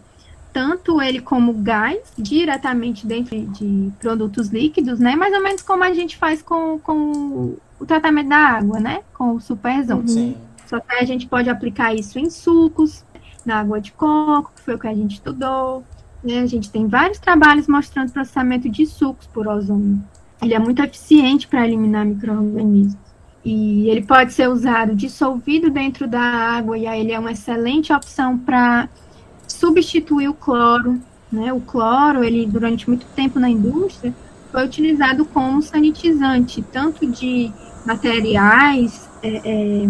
tanto 0.53 1.01
ele 1.01 1.21
como 1.21 1.53
gás 1.53 1.99
diretamente 2.17 3.05
dentro 3.05 3.39
de 3.47 3.91
produtos 3.99 4.49
líquidos, 4.49 4.99
né? 4.99 5.15
Mais 5.15 5.33
ou 5.33 5.43
menos 5.43 5.61
como 5.61 5.83
a 5.83 5.93
gente 5.93 6.17
faz 6.17 6.41
com, 6.41 6.79
com 6.79 7.55
o 7.79 7.85
tratamento 7.85 8.29
da 8.29 8.37
água, 8.37 8.79
né? 8.79 9.01
Com 9.13 9.35
o 9.35 9.39
superzão. 9.39 10.05
Sim. 10.07 10.35
Só 10.65 10.79
que 10.79 10.95
a 10.95 11.05
gente 11.05 11.27
pode 11.27 11.49
aplicar 11.49 11.93
isso 11.93 12.17
em 12.17 12.29
sucos, 12.29 13.05
na 13.45 13.59
água 13.59 13.79
de 13.79 13.91
coco, 13.91 14.51
que 14.55 14.61
foi 14.61 14.75
o 14.75 14.79
que 14.79 14.87
a 14.87 14.93
gente 14.93 15.13
estudou. 15.13 15.83
Né? 16.23 16.39
A 16.39 16.45
gente 16.45 16.69
tem 16.69 16.87
vários 16.87 17.19
trabalhos 17.19 17.67
mostrando 17.67 18.11
processamento 18.11 18.67
de 18.67 18.85
sucos 18.85 19.27
por 19.27 19.47
ozônio. 19.47 20.01
Ele 20.41 20.53
é 20.53 20.59
muito 20.59 20.83
eficiente 20.83 21.47
para 21.47 21.65
eliminar 21.65 22.05
micro-organismos. 22.05 23.06
E 23.43 23.89
ele 23.89 24.03
pode 24.03 24.33
ser 24.33 24.49
usado 24.49 24.95
dissolvido 24.95 25.69
dentro 25.69 26.07
da 26.07 26.21
água, 26.21 26.77
e 26.77 26.85
aí 26.85 26.99
ele 26.99 27.11
é 27.11 27.19
uma 27.19 27.31
excelente 27.31 27.93
opção 27.93 28.37
para 28.37 28.89
substituir 29.47 30.27
o 30.27 30.33
cloro. 30.33 30.99
Né? 31.31 31.51
O 31.53 31.61
cloro, 31.61 32.23
ele 32.23 32.45
durante 32.45 32.87
muito 32.87 33.05
tempo 33.15 33.39
na 33.39 33.49
indústria, 33.49 34.13
foi 34.51 34.65
utilizado 34.65 35.25
como 35.25 35.61
sanitizante, 35.61 36.61
tanto 36.61 37.05
de 37.05 37.51
materiais, 37.85 39.09
é, 39.23 39.41
é, 39.83 39.89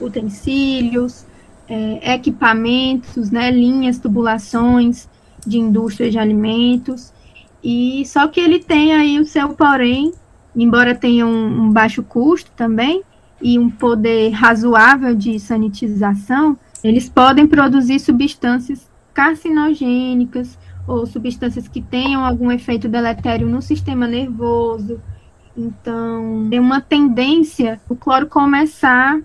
utensílios, 0.00 1.24
é, 1.68 2.14
equipamentos, 2.14 3.30
né, 3.30 3.50
linhas, 3.50 3.98
tubulações 3.98 5.08
de 5.46 5.58
indústria 5.58 6.10
de 6.10 6.18
alimentos. 6.18 7.12
E 7.62 8.04
só 8.06 8.28
que 8.28 8.40
ele 8.40 8.58
tem 8.58 8.94
aí 8.94 9.18
o 9.18 9.26
seu 9.26 9.50
porém 9.50 10.12
embora 10.62 10.94
tenha 10.94 11.26
um, 11.26 11.64
um 11.64 11.72
baixo 11.72 12.02
custo 12.02 12.50
também 12.56 13.02
e 13.40 13.58
um 13.58 13.70
poder 13.70 14.30
razoável 14.30 15.14
de 15.14 15.38
sanitização, 15.38 16.58
eles 16.82 17.08
podem 17.08 17.46
produzir 17.46 17.98
substâncias 17.98 18.88
carcinogênicas 19.12 20.58
ou 20.86 21.06
substâncias 21.06 21.68
que 21.68 21.82
tenham 21.82 22.24
algum 22.24 22.50
efeito 22.50 22.88
deletério 22.88 23.48
no 23.48 23.60
sistema 23.60 24.06
nervoso. 24.06 25.00
Então, 25.56 26.46
tem 26.48 26.58
uma 26.58 26.80
tendência 26.80 27.80
o 27.88 27.96
cloro 27.96 28.26
começar 28.26 29.20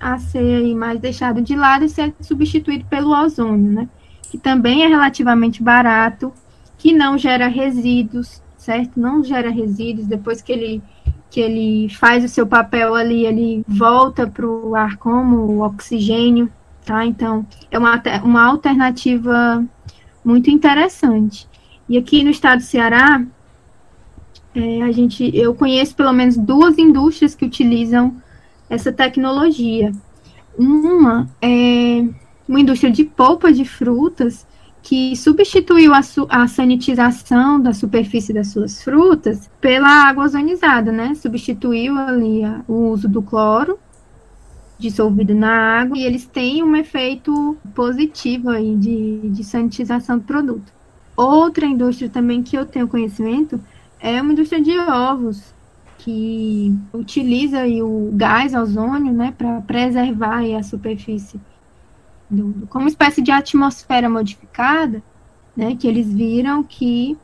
a 0.00 0.18
ser 0.18 0.74
mais 0.74 0.98
deixado 0.98 1.40
de 1.40 1.54
lado 1.54 1.84
e 1.84 1.88
ser 1.88 2.14
substituído 2.20 2.84
pelo 2.86 3.10
ozônio, 3.10 3.70
né? 3.70 3.88
Que 4.30 4.38
também 4.38 4.82
é 4.82 4.88
relativamente 4.88 5.62
barato, 5.62 6.32
que 6.76 6.92
não 6.92 7.16
gera 7.16 7.46
resíduos, 7.46 8.42
certo? 8.64 8.98
Não 8.98 9.22
gera 9.22 9.50
resíduos. 9.50 10.06
Depois 10.06 10.40
que 10.40 10.52
ele, 10.52 10.82
que 11.30 11.40
ele 11.40 11.88
faz 11.90 12.24
o 12.24 12.28
seu 12.28 12.46
papel 12.46 12.94
ali, 12.94 13.26
ele 13.26 13.64
volta 13.68 14.26
para 14.26 14.46
o 14.46 14.74
ar 14.74 14.96
como 14.96 15.62
oxigênio, 15.64 16.50
tá? 16.84 17.04
Então, 17.04 17.46
é 17.70 17.78
uma, 17.78 18.02
uma 18.22 18.44
alternativa 18.44 19.64
muito 20.24 20.50
interessante. 20.50 21.46
E 21.88 21.98
aqui 21.98 22.24
no 22.24 22.30
estado 22.30 22.58
do 22.58 22.64
Ceará, 22.64 23.22
é, 24.54 24.82
a 24.82 24.90
gente, 24.90 25.30
eu 25.36 25.54
conheço 25.54 25.94
pelo 25.94 26.12
menos 26.12 26.36
duas 26.36 26.78
indústrias 26.78 27.34
que 27.34 27.44
utilizam 27.44 28.16
essa 28.70 28.90
tecnologia. 28.90 29.92
Uma 30.56 31.28
é 31.42 32.04
uma 32.48 32.60
indústria 32.60 32.90
de 32.90 33.04
polpa 33.04 33.52
de 33.52 33.64
frutas 33.64 34.46
que 34.84 35.16
substituiu 35.16 35.94
a, 35.94 36.00
a, 36.28 36.46
sanitização 36.46 37.58
da 37.58 37.72
superfície 37.72 38.34
das 38.34 38.48
suas 38.48 38.82
frutas 38.84 39.50
pela 39.58 39.88
água 39.88 40.24
ozonizada, 40.24 40.92
né? 40.92 41.14
Substituiu 41.14 41.96
ali 41.96 42.44
a, 42.44 42.60
o 42.68 42.90
uso 42.90 43.08
do 43.08 43.22
cloro 43.22 43.78
dissolvido 44.78 45.34
na 45.34 45.80
água 45.80 45.96
e 45.96 46.04
eles 46.04 46.26
têm 46.26 46.62
um 46.62 46.76
efeito 46.76 47.56
positivo 47.74 48.50
aí 48.50 48.74
de, 48.74 49.30
de 49.30 49.42
sanitização 49.42 50.18
do 50.18 50.24
produto. 50.24 50.70
Outra 51.16 51.64
indústria 51.64 52.10
também 52.10 52.42
que 52.42 52.54
eu 52.54 52.66
tenho 52.66 52.86
conhecimento 52.86 53.58
é 53.98 54.20
uma 54.20 54.32
indústria 54.32 54.60
de 54.60 54.78
ovos 54.78 55.54
que 55.96 56.76
utiliza 56.92 57.60
aí 57.60 57.82
o 57.82 58.10
gás 58.12 58.52
ozônio, 58.52 59.14
né, 59.14 59.32
para 59.38 59.62
preservar 59.62 60.42
a 60.58 60.62
superfície 60.62 61.40
do, 62.30 62.66
como 62.68 62.84
uma 62.84 62.90
espécie 62.90 63.22
de 63.22 63.30
atmosfera 63.30 64.08
modificada, 64.08 65.02
né, 65.56 65.76
que 65.76 65.86
eles 65.86 66.12
viram 66.12 66.62
que 66.62 67.16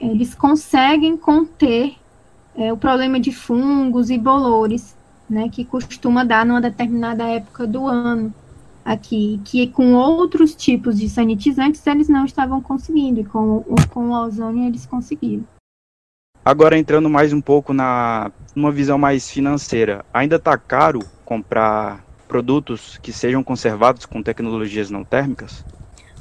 eles 0.00 0.34
conseguem 0.34 1.16
conter 1.16 1.96
é, 2.54 2.72
o 2.72 2.76
problema 2.76 3.18
de 3.18 3.32
fungos 3.32 4.10
e 4.10 4.18
bolores, 4.18 4.96
né, 5.28 5.48
que 5.48 5.64
costuma 5.64 6.24
dar 6.24 6.46
numa 6.46 6.60
determinada 6.60 7.24
época 7.24 7.66
do 7.66 7.86
ano 7.86 8.32
aqui, 8.84 9.40
que 9.44 9.66
com 9.66 9.94
outros 9.94 10.54
tipos 10.54 10.98
de 10.98 11.08
sanitizantes 11.08 11.86
eles 11.86 12.08
não 12.08 12.24
estavam 12.24 12.60
conseguindo, 12.60 13.20
e 13.20 13.24
com, 13.24 13.62
com 13.90 14.08
o 14.08 14.12
ozônio 14.12 14.66
eles 14.66 14.86
conseguiram. 14.86 15.44
Agora 16.44 16.78
entrando 16.78 17.10
mais 17.10 17.32
um 17.32 17.40
pouco 17.42 17.74
na 17.74 18.32
uma 18.56 18.72
visão 18.72 18.96
mais 18.96 19.30
financeira, 19.30 20.04
ainda 20.12 20.36
está 20.36 20.56
caro 20.56 21.00
comprar 21.24 22.02
produtos 22.28 22.98
que 22.98 23.12
sejam 23.12 23.42
conservados 23.42 24.06
com 24.06 24.22
tecnologias 24.22 24.90
não 24.90 25.02
térmicas? 25.02 25.64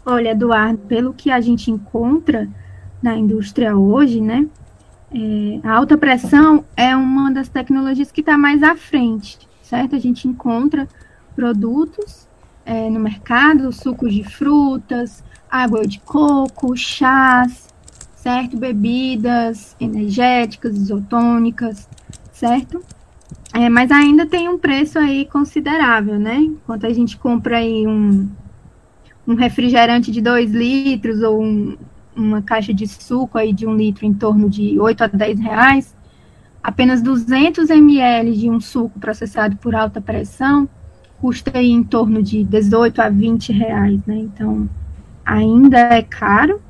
Olha, 0.05 0.29
Eduardo, 0.29 0.79
pelo 0.87 1.13
que 1.13 1.29
a 1.29 1.41
gente 1.41 1.69
encontra 1.69 2.47
na 3.03 3.15
indústria 3.15 3.75
hoje, 3.75 4.21
né, 4.21 4.47
é, 5.11 5.59
a 5.67 5.75
alta 5.75 5.97
pressão 5.97 6.65
é 6.75 6.95
uma 6.95 7.31
das 7.31 7.49
tecnologias 7.49 8.11
que 8.11 8.21
está 8.21 8.37
mais 8.37 8.63
à 8.63 8.75
frente, 8.75 9.37
certo? 9.61 9.95
A 9.95 9.99
gente 9.99 10.27
encontra 10.27 10.87
produtos 11.35 12.27
é, 12.65 12.89
no 12.89 12.99
mercado, 12.99 13.71
sucos 13.71 14.13
de 14.13 14.23
frutas, 14.23 15.23
água 15.49 15.85
de 15.85 15.99
coco, 15.99 16.75
chás, 16.75 17.67
certo? 18.15 18.57
Bebidas 18.57 19.75
energéticas, 19.79 20.75
isotônicas, 20.75 21.87
certo? 22.33 22.81
É, 23.57 23.69
mas 23.69 23.89
ainda 23.89 24.23
tem 24.23 24.47
um 24.47 24.55
preço 24.55 24.99
aí 24.99 25.25
considerável, 25.25 26.19
né? 26.19 26.35
Enquanto 26.35 26.85
a 26.85 26.93
gente 26.93 27.17
compra 27.17 27.57
aí 27.57 27.87
um, 27.87 28.29
um 29.25 29.33
refrigerante 29.33 30.11
de 30.11 30.21
2 30.21 30.51
litros 30.51 31.23
ou 31.23 31.41
um, 31.41 31.75
uma 32.15 32.39
caixa 32.43 32.71
de 32.71 32.87
suco 32.87 33.35
aí 33.35 33.51
de 33.51 33.65
um 33.65 33.75
litro 33.75 34.05
em 34.05 34.13
torno 34.13 34.47
de 34.47 34.79
8 34.79 35.05
a 35.05 35.07
10 35.07 35.39
reais, 35.39 35.95
apenas 36.61 37.01
200 37.01 37.71
ml 37.71 38.37
de 38.37 38.47
um 38.47 38.61
suco 38.61 38.99
processado 38.99 39.57
por 39.57 39.73
alta 39.73 39.99
pressão 39.99 40.69
custa 41.19 41.57
aí 41.57 41.71
em 41.71 41.83
torno 41.83 42.21
de 42.21 42.43
18 42.43 43.01
a 43.01 43.09
20 43.09 43.51
reais, 43.53 43.99
né? 44.05 44.17
Então, 44.17 44.69
ainda 45.25 45.79
é 45.79 46.03
caro, 46.03 46.61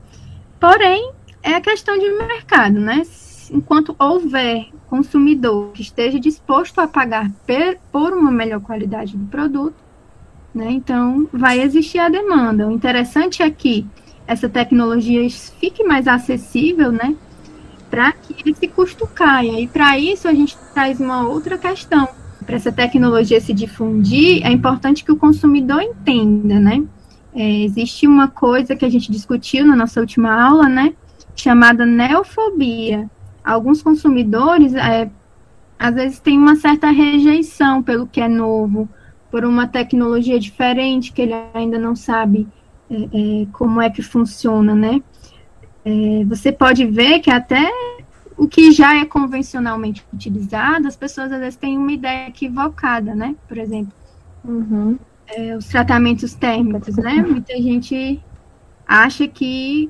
porém, 0.58 1.12
é 1.44 1.54
a 1.54 1.60
questão 1.60 2.00
de 2.00 2.10
mercado, 2.12 2.80
né? 2.80 3.02
Enquanto 3.52 3.94
houver 4.00 4.70
consumidor 4.90 5.72
que 5.74 5.82
esteja 5.82 6.20
disposto 6.20 6.80
a 6.80 6.88
pagar 6.88 7.32
por 7.92 8.14
uma 8.14 8.32
melhor 8.32 8.62
qualidade 8.62 9.16
do 9.16 9.26
produto, 9.26 9.76
né? 10.54 10.72
Então, 10.72 11.28
vai 11.32 11.62
existir 11.62 12.00
a 12.00 12.10
demanda. 12.10 12.68
O 12.68 12.72
interessante 12.72 13.44
é 13.44 13.50
que 13.50 13.86
essa 14.26 14.50
tecnologia 14.50 15.28
fique 15.60 15.84
mais 15.84 16.08
acessível, 16.08 16.92
né? 16.92 17.16
Para 17.90 18.12
que 18.12 18.50
esse 18.50 18.68
custo 18.68 19.08
caia. 19.08 19.60
E 19.62 19.68
para 19.68 19.98
isso 19.98 20.28
a 20.28 20.34
gente 20.34 20.58
traz 20.74 21.00
uma 21.00 21.28
outra 21.28 21.58
questão. 21.58 22.08
Para 22.46 22.56
essa 22.56 22.72
tecnologia 22.72 23.40
se 23.40 23.54
difundir, 23.54 24.46
é 24.46 24.52
importante 24.52 25.04
que 25.04 25.12
o 25.12 25.18
consumidor 25.18 25.82
entenda, 25.82 26.60
né? 26.60 26.84
É, 27.34 27.64
existe 27.64 28.08
uma 28.08 28.28
coisa 28.28 28.76
que 28.76 28.84
a 28.84 28.90
gente 28.90 29.12
discutiu 29.12 29.66
na 29.66 29.76
nossa 29.76 30.00
última 30.00 30.34
aula, 30.34 30.68
né? 30.68 30.94
Chamada 31.36 31.86
neofobia. 31.86 33.10
Alguns 33.48 33.82
consumidores, 33.82 34.74
é, 34.74 35.10
às 35.80 35.96
vezes, 35.96 36.20
têm 36.20 36.38
uma 36.38 36.58
certa 36.58 36.92
rejeição 36.92 37.82
pelo 37.82 38.06
que 38.06 38.20
é 38.20 38.28
novo, 38.28 38.90
por 39.32 39.46
uma 39.46 39.66
tecnologia 39.66 40.38
diferente 40.38 41.14
que 41.14 41.22
ele 41.22 41.34
ainda 41.54 41.80
não 41.80 41.96
sabe 41.96 42.46
é, 42.90 42.96
é, 42.96 43.48
como 43.54 43.82
é 43.82 43.90
que 43.90 44.02
funciona, 44.02 44.76
né? 44.76 45.02
É, 45.86 46.26
você 46.26 46.52
pode 46.52 46.86
ver 46.86 47.20
que 47.20 47.32
até 47.32 47.72
o 48.36 48.50
que 48.50 48.70
já 48.72 48.98
é 48.98 49.06
convencionalmente 49.06 50.06
utilizado, 50.14 50.86
as 50.86 50.98
pessoas 50.98 51.32
às 51.32 51.40
vezes 51.40 51.56
têm 51.56 51.78
uma 51.78 51.94
ideia 51.94 52.28
equivocada, 52.28 53.16
né? 53.16 53.34
Por 53.48 53.58
exemplo, 53.58 53.94
uhum. 54.44 55.00
É, 55.26 55.56
os 55.56 55.68
tratamentos 55.68 56.34
térmicos, 56.34 56.98
né? 56.98 57.14
Muita 57.16 57.54
gente 57.56 58.22
acha 58.86 59.26
que 59.26 59.90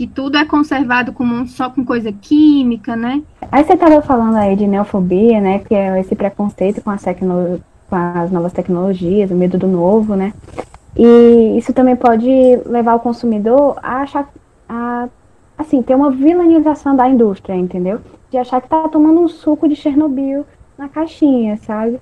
que 0.00 0.06
tudo 0.06 0.38
é 0.38 0.46
conservado 0.46 1.12
como 1.12 1.46
só 1.46 1.68
com 1.68 1.84
coisa 1.84 2.10
química, 2.10 2.96
né? 2.96 3.22
Aí 3.52 3.62
você 3.62 3.74
estava 3.74 4.00
falando 4.00 4.34
aí 4.36 4.56
de 4.56 4.66
neofobia, 4.66 5.42
né? 5.42 5.58
Que 5.58 5.74
é 5.74 6.00
esse 6.00 6.16
preconceito 6.16 6.80
com 6.80 6.88
as, 6.88 7.02
tecno... 7.02 7.60
com 7.86 7.96
as 7.96 8.30
novas 8.30 8.50
tecnologias, 8.50 9.30
o 9.30 9.34
medo 9.34 9.58
do 9.58 9.66
novo, 9.66 10.16
né? 10.16 10.32
E 10.96 11.54
isso 11.58 11.74
também 11.74 11.94
pode 11.96 12.30
levar 12.64 12.94
o 12.94 13.00
consumidor 13.00 13.78
a 13.82 14.00
achar, 14.00 14.26
a, 14.66 15.06
assim, 15.58 15.82
ter 15.82 15.94
uma 15.94 16.10
vilanização 16.10 16.96
da 16.96 17.06
indústria, 17.06 17.54
entendeu? 17.54 18.00
De 18.30 18.38
achar 18.38 18.62
que 18.62 18.70
tá 18.70 18.88
tomando 18.88 19.20
um 19.20 19.28
suco 19.28 19.68
de 19.68 19.76
Chernobyl 19.76 20.46
na 20.78 20.88
caixinha, 20.88 21.58
sabe? 21.58 22.00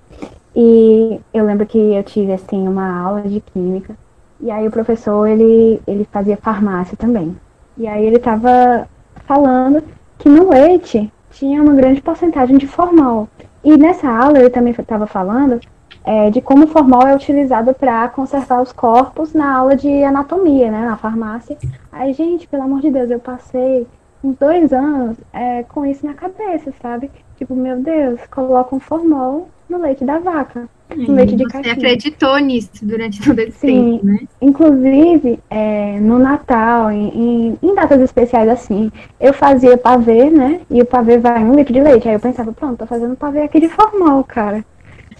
E 0.54 1.18
eu 1.34 1.44
lembro 1.44 1.66
que 1.66 1.76
eu 1.76 2.04
tive, 2.04 2.32
assim, 2.32 2.68
uma 2.68 2.96
aula 2.96 3.22
de 3.22 3.40
química, 3.40 3.96
e 4.40 4.52
aí 4.52 4.68
o 4.68 4.70
professor, 4.70 5.26
ele, 5.26 5.82
ele 5.84 6.06
fazia 6.12 6.36
farmácia 6.36 6.96
também. 6.96 7.34
E 7.78 7.86
aí 7.86 8.04
ele 8.04 8.18
tava 8.18 8.88
falando 9.26 9.82
que 10.18 10.28
no 10.28 10.50
leite 10.50 11.10
tinha 11.30 11.62
uma 11.62 11.74
grande 11.74 12.00
porcentagem 12.00 12.58
de 12.58 12.66
formal. 12.66 13.28
E 13.62 13.76
nessa 13.76 14.08
aula 14.08 14.38
ele 14.38 14.50
também 14.50 14.74
estava 14.76 15.06
falando 15.06 15.60
é, 16.04 16.30
de 16.30 16.40
como 16.40 16.64
o 16.64 16.68
formal 16.68 17.06
é 17.06 17.14
utilizado 17.14 17.74
para 17.74 18.08
conservar 18.08 18.62
os 18.62 18.72
corpos 18.72 19.34
na 19.34 19.54
aula 19.54 19.76
de 19.76 20.02
anatomia, 20.02 20.70
né, 20.70 20.86
na 20.86 20.96
farmácia. 20.96 21.56
Aí, 21.92 22.12
gente, 22.12 22.48
pelo 22.48 22.62
amor 22.62 22.80
de 22.80 22.90
Deus, 22.90 23.10
eu 23.10 23.20
passei 23.20 23.86
uns 24.24 24.36
dois 24.36 24.72
anos 24.72 25.16
é, 25.32 25.62
com 25.64 25.84
isso 25.84 26.06
na 26.06 26.14
cabeça, 26.14 26.72
sabe? 26.80 27.10
Tipo, 27.36 27.54
meu 27.54 27.78
Deus, 27.78 28.20
coloca 28.30 28.74
um 28.74 28.80
formol 28.80 29.48
no 29.68 29.80
leite 29.80 30.04
da 30.04 30.18
vaca. 30.18 30.68
No 30.96 31.12
leite 31.12 31.36
de 31.36 31.44
você 31.44 31.52
caixinha. 31.52 31.74
acreditou 31.74 32.38
nisso 32.38 32.70
durante 32.82 33.22
todo 33.22 33.38
esse 33.40 33.58
Sim, 33.58 33.98
tempo, 33.98 34.06
né? 34.06 34.18
Inclusive, 34.40 35.38
é, 35.50 36.00
no 36.00 36.18
Natal, 36.18 36.90
em, 36.90 37.08
em, 37.08 37.58
em, 37.62 37.74
datas 37.74 38.00
especiais 38.00 38.48
assim, 38.48 38.90
eu 39.20 39.34
fazia 39.34 39.76
pavê, 39.76 40.30
né? 40.30 40.60
E 40.70 40.80
o 40.80 40.86
pavê 40.86 41.18
vai 41.18 41.44
um 41.44 41.54
litro 41.54 41.74
de 41.74 41.80
leite. 41.80 42.08
Aí 42.08 42.14
eu 42.14 42.20
pensava, 42.20 42.52
pronto, 42.52 42.78
tô 42.78 42.86
fazendo 42.86 43.14
pavê 43.16 43.42
aqui 43.42 43.60
de 43.60 43.68
formal, 43.68 44.24
cara. 44.24 44.64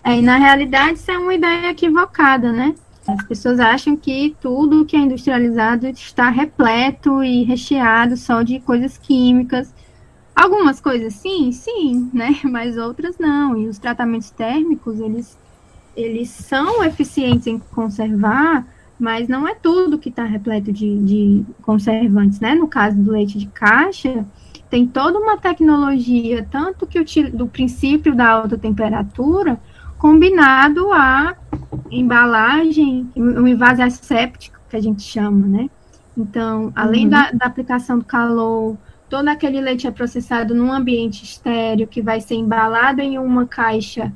É, 0.03 0.17
e 0.17 0.23
na 0.23 0.37
realidade 0.37 0.95
isso 0.95 1.11
é 1.11 1.19
uma 1.19 1.35
ideia 1.35 1.71
equivocada, 1.71 2.51
né? 2.51 2.75
As 3.07 3.25
pessoas 3.25 3.59
acham 3.59 3.97
que 3.97 4.37
tudo 4.41 4.85
que 4.85 4.95
é 4.95 5.01
industrializado 5.01 5.87
está 5.89 6.29
repleto 6.29 7.23
e 7.23 7.43
recheado 7.43 8.17
só 8.17 8.43
de 8.43 8.61
coisas 8.61 8.99
químicas. 8.99 9.73
Algumas 10.39 10.81
coisas 10.81 11.15
sim, 11.15 11.51
sim, 11.51 12.09
né? 12.15 12.39
Mas 12.47 12.79
outras 12.79 13.19
não. 13.19 13.57
E 13.57 13.67
os 13.67 13.77
tratamentos 13.77 14.31
térmicos, 14.31 15.01
eles, 15.01 15.37
eles 15.97 16.31
são 16.31 16.85
eficientes 16.85 17.49
em 17.49 17.59
conservar, 17.59 18.65
mas 19.01 19.29
não 19.29 19.47
é 19.47 19.55
tudo 19.55 19.99
que 19.99 20.09
está 20.09 20.25
repleto 20.25 20.73
de, 20.73 20.99
de 20.99 21.45
conservantes, 21.63 22.41
né? 22.41 22.55
No 22.55 22.67
caso 22.67 22.97
do 22.97 23.13
leite 23.13 23.39
de 23.39 23.47
caixa, 23.47 24.27
tem 24.69 24.87
toda 24.87 25.19
uma 25.19 25.37
tecnologia, 25.37 26.47
tanto 26.51 26.87
que 26.87 27.03
do 27.31 27.47
princípio 27.47 28.15
da 28.15 28.29
alta 28.29 28.59
temperatura, 28.59 29.61
combinado 29.99 30.93
a 30.93 31.37
embalagem, 31.91 33.09
o 33.17 33.47
invase 33.47 33.83
asséptico, 33.83 34.59
que 34.69 34.77
a 34.77 34.81
gente 34.81 35.03
chama, 35.03 35.47
né? 35.47 35.71
Então, 36.17 36.73
além 36.75 37.05
uhum. 37.05 37.11
da, 37.11 37.31
da, 37.31 37.47
aplicação 37.47 37.99
do 37.99 38.05
calor, 38.05 38.77
todo 39.09 39.29
aquele 39.29 39.61
leite 39.61 39.87
é 39.87 39.91
processado 39.91 40.55
num 40.55 40.73
ambiente 40.73 41.25
estéreo, 41.25 41.87
que 41.87 42.03
vai 42.03 42.21
ser 42.21 42.35
embalado 42.35 43.01
em 43.01 43.19
uma 43.19 43.47
caixa, 43.47 44.13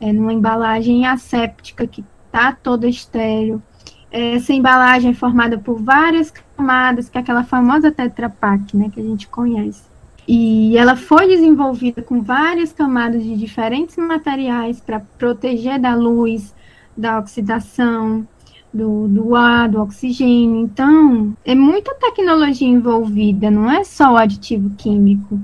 é, 0.00 0.12
numa 0.12 0.32
embalagem 0.32 1.06
asséptica, 1.06 1.86
que 1.86 2.04
está 2.26 2.52
toda 2.52 2.88
estéreo. 2.88 3.62
Essa 4.10 4.52
embalagem 4.52 5.12
é 5.12 5.14
formada 5.14 5.58
por 5.58 5.80
várias 5.80 6.30
camadas, 6.30 7.08
que 7.08 7.16
é 7.16 7.20
aquela 7.20 7.44
famosa 7.44 7.90
Tetra 7.90 8.28
Pak, 8.28 8.76
né, 8.76 8.90
que 8.92 9.00
a 9.00 9.04
gente 9.04 9.28
conhece. 9.28 9.82
E 10.26 10.76
ela 10.76 10.96
foi 10.96 11.26
desenvolvida 11.26 12.02
com 12.02 12.22
várias 12.22 12.72
camadas 12.72 13.22
de 13.22 13.36
diferentes 13.36 13.96
materiais 13.96 14.80
para 14.80 15.00
proteger 15.18 15.80
da 15.80 15.94
luz, 15.94 16.54
da 16.96 17.18
oxidação, 17.18 18.26
do, 18.72 19.06
do 19.08 19.34
ar, 19.34 19.68
do 19.68 19.80
oxigênio. 19.80 20.60
Então, 20.60 21.36
é 21.44 21.54
muita 21.54 21.94
tecnologia 21.94 22.68
envolvida, 22.68 23.50
não 23.50 23.70
é 23.70 23.84
só 23.84 24.12
o 24.12 24.16
aditivo 24.16 24.70
químico. 24.76 25.40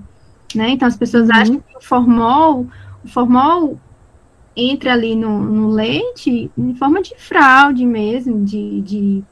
Né? 0.54 0.70
Então, 0.70 0.88
as 0.88 0.96
pessoas 0.96 1.28
uhum. 1.28 1.34
acham 1.34 1.56
que 1.60 1.76
o 1.76 1.80
formol, 1.80 2.66
o 3.04 3.08
formol 3.08 3.78
entra 4.56 4.92
ali 4.92 5.14
no, 5.14 5.38
no 5.40 5.68
leite 5.68 6.50
em 6.56 6.74
forma 6.74 7.00
de 7.00 7.14
fraude 7.16 7.86
mesmo, 7.86 8.44
de, 8.44 8.80
de 8.80 9.24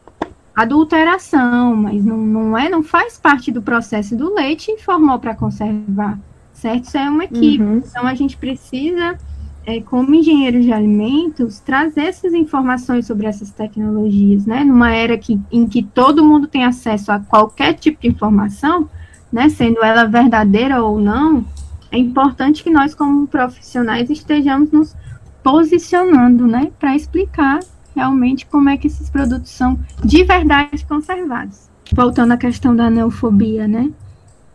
adulteração, 0.54 1.74
mas 1.74 2.04
não, 2.04 2.16
não 2.16 2.58
é, 2.58 2.68
não 2.68 2.82
faz 2.82 3.18
parte 3.18 3.50
do 3.50 3.60
processo 3.60 4.16
do 4.16 4.32
leite 4.32 4.70
e 4.70 4.78
formou 4.78 5.18
para 5.18 5.34
conservar, 5.34 6.18
certo? 6.52 6.84
Isso 6.84 6.96
é 6.96 7.10
uma 7.10 7.24
equipe. 7.24 7.62
Uhum. 7.62 7.78
Então 7.78 8.06
a 8.06 8.14
gente 8.14 8.36
precisa 8.36 9.18
é, 9.66 9.80
como 9.80 10.14
engenheiros 10.14 10.64
de 10.64 10.72
alimentos, 10.72 11.58
trazer 11.58 12.02
essas 12.02 12.32
informações 12.32 13.04
sobre 13.04 13.26
essas 13.26 13.50
tecnologias, 13.50 14.46
né? 14.46 14.62
Numa 14.62 14.94
era 14.94 15.18
que, 15.18 15.40
em 15.50 15.66
que 15.66 15.82
todo 15.82 16.24
mundo 16.24 16.46
tem 16.46 16.64
acesso 16.64 17.10
a 17.10 17.18
qualquer 17.18 17.74
tipo 17.74 18.00
de 18.00 18.06
informação, 18.06 18.88
né? 19.30 19.48
Sendo 19.48 19.82
ela 19.82 20.04
verdadeira 20.04 20.82
ou 20.84 21.00
não, 21.00 21.44
é 21.90 21.98
importante 21.98 22.62
que 22.62 22.70
nós, 22.70 22.94
como 22.94 23.26
profissionais, 23.26 24.08
estejamos 24.08 24.70
nos 24.70 24.94
posicionando, 25.42 26.46
né? 26.46 26.70
Para 26.78 26.94
explicar 26.94 27.58
realmente 27.94 28.46
como 28.46 28.68
é 28.68 28.76
que 28.76 28.86
esses 28.86 29.10
produtos 29.10 29.50
são 29.50 29.76
de 30.04 30.22
verdade 30.22 30.86
conservados. 30.86 31.68
Voltando 31.92 32.32
à 32.32 32.36
questão 32.36 32.74
da 32.76 32.88
neofobia, 32.88 33.66
né? 33.66 33.90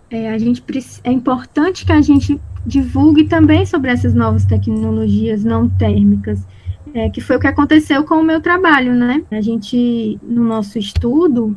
É, 0.10 0.30
a 0.30 0.38
gente, 0.38 0.63
é 1.04 1.12
importante 1.12 1.86
que 1.86 1.91
a 1.91 2.02
gente 2.02 2.39
divulgue 2.65 3.26
também 3.26 3.65
sobre 3.65 3.91
essas 3.91 4.13
novas 4.13 4.45
tecnologias 4.45 5.43
não 5.43 5.67
térmicas, 5.69 6.45
é, 6.93 7.10
que 7.10 7.21
foi 7.21 7.38
o 7.38 7.39
que 7.39 7.47
aconteceu 7.47 8.04
com 8.04 8.15
o 8.15 8.24
meu 8.24 8.41
trabalho, 8.41 8.93
né? 8.93 9.24
A 9.32 9.41
gente, 9.41 10.19
no 10.21 10.43
nosso 10.43 10.78
estudo, 10.78 11.56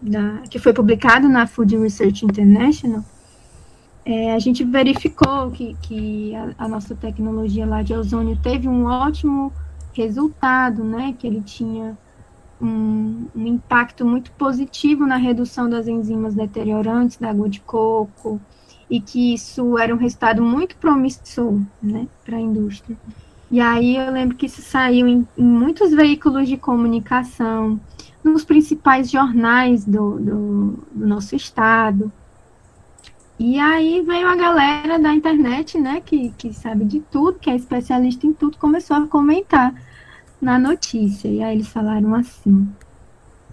da, 0.00 0.42
que 0.48 0.58
foi 0.58 0.72
publicado 0.72 1.28
na 1.28 1.46
Food 1.46 1.76
Research 1.76 2.24
International, 2.24 3.04
é, 4.04 4.32
a 4.32 4.38
gente 4.38 4.62
verificou 4.62 5.50
que, 5.50 5.76
que 5.82 6.34
a, 6.34 6.64
a, 6.64 6.68
nossa 6.68 6.94
tecnologia 6.94 7.66
lá 7.66 7.82
de 7.82 7.92
ozônio 7.92 8.38
teve 8.40 8.68
um 8.68 8.84
ótimo 8.84 9.52
resultado, 9.92 10.84
né? 10.84 11.14
Que 11.18 11.26
ele 11.26 11.40
tinha 11.40 11.98
um, 12.60 13.26
um 13.34 13.46
impacto 13.46 14.06
muito 14.06 14.30
positivo 14.32 15.06
na 15.06 15.16
redução 15.16 15.68
das 15.68 15.88
enzimas 15.88 16.34
deteriorantes 16.34 17.16
da 17.16 17.30
água 17.30 17.48
de 17.48 17.60
coco, 17.60 18.40
e 18.88 19.00
que 19.00 19.34
isso 19.34 19.78
era 19.78 19.94
um 19.94 19.98
resultado 19.98 20.42
muito 20.42 20.76
promissor 20.76 21.60
né, 21.82 22.06
para 22.24 22.36
a 22.36 22.40
indústria. 22.40 22.96
E 23.50 23.60
aí 23.60 23.96
eu 23.96 24.10
lembro 24.10 24.36
que 24.36 24.46
isso 24.46 24.62
saiu 24.62 25.06
em, 25.06 25.26
em, 25.36 25.44
muitos 25.44 25.92
veículos 25.92 26.48
de 26.48 26.56
comunicação, 26.56 27.80
nos 28.22 28.44
principais 28.44 29.10
jornais 29.10 29.84
do, 29.84 30.18
do, 30.18 30.84
do, 30.92 31.06
nosso 31.06 31.36
estado. 31.36 32.12
E 33.38 33.58
aí 33.60 34.02
veio 34.02 34.26
a 34.26 34.34
galera 34.34 34.98
da 34.98 35.12
internet, 35.12 35.78
né, 35.78 36.00
que, 36.04 36.30
que 36.36 36.52
sabe 36.52 36.84
de 36.84 37.00
tudo, 37.00 37.38
que 37.38 37.50
é 37.50 37.54
especialista 37.54 38.26
em 38.26 38.32
tudo, 38.32 38.58
começou 38.58 38.96
a 38.96 39.06
comentar 39.06 39.74
na 40.40 40.58
notícia. 40.58 41.28
E 41.28 41.42
aí 41.42 41.54
eles 41.54 41.68
falaram 41.68 42.14
assim: 42.14 42.68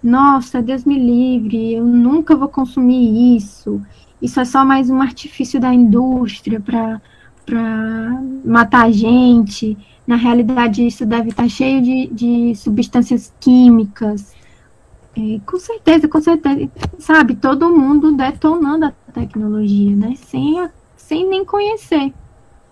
Nossa, 0.02 0.60
Deus 0.60 0.84
me 0.84 0.98
livre, 0.98 1.74
eu 1.74 1.84
nunca 1.84 2.34
vou 2.34 2.48
consumir 2.48 3.36
isso 3.36 3.80
isso 4.20 4.40
é 4.40 4.44
só 4.44 4.64
mais 4.64 4.88
um 4.90 5.00
artifício 5.00 5.60
da 5.60 5.72
indústria 5.72 6.60
para 6.60 7.00
matar 8.44 8.86
a 8.86 8.90
gente. 8.90 9.76
Na 10.06 10.16
realidade, 10.16 10.86
isso 10.86 11.04
deve 11.06 11.30
estar 11.30 11.48
cheio 11.48 11.82
de, 11.82 12.06
de 12.08 12.54
substâncias 12.54 13.32
químicas. 13.40 14.34
É, 15.16 15.40
com 15.46 15.58
certeza, 15.58 16.08
com 16.08 16.20
certeza. 16.20 16.70
Sabe, 16.98 17.36
todo 17.36 17.74
mundo 17.74 18.12
detonando 18.12 18.86
a 18.86 18.92
tecnologia, 19.12 19.94
né? 19.94 20.14
Sem, 20.16 20.68
sem 20.96 21.28
nem 21.28 21.44
conhecer. 21.44 22.12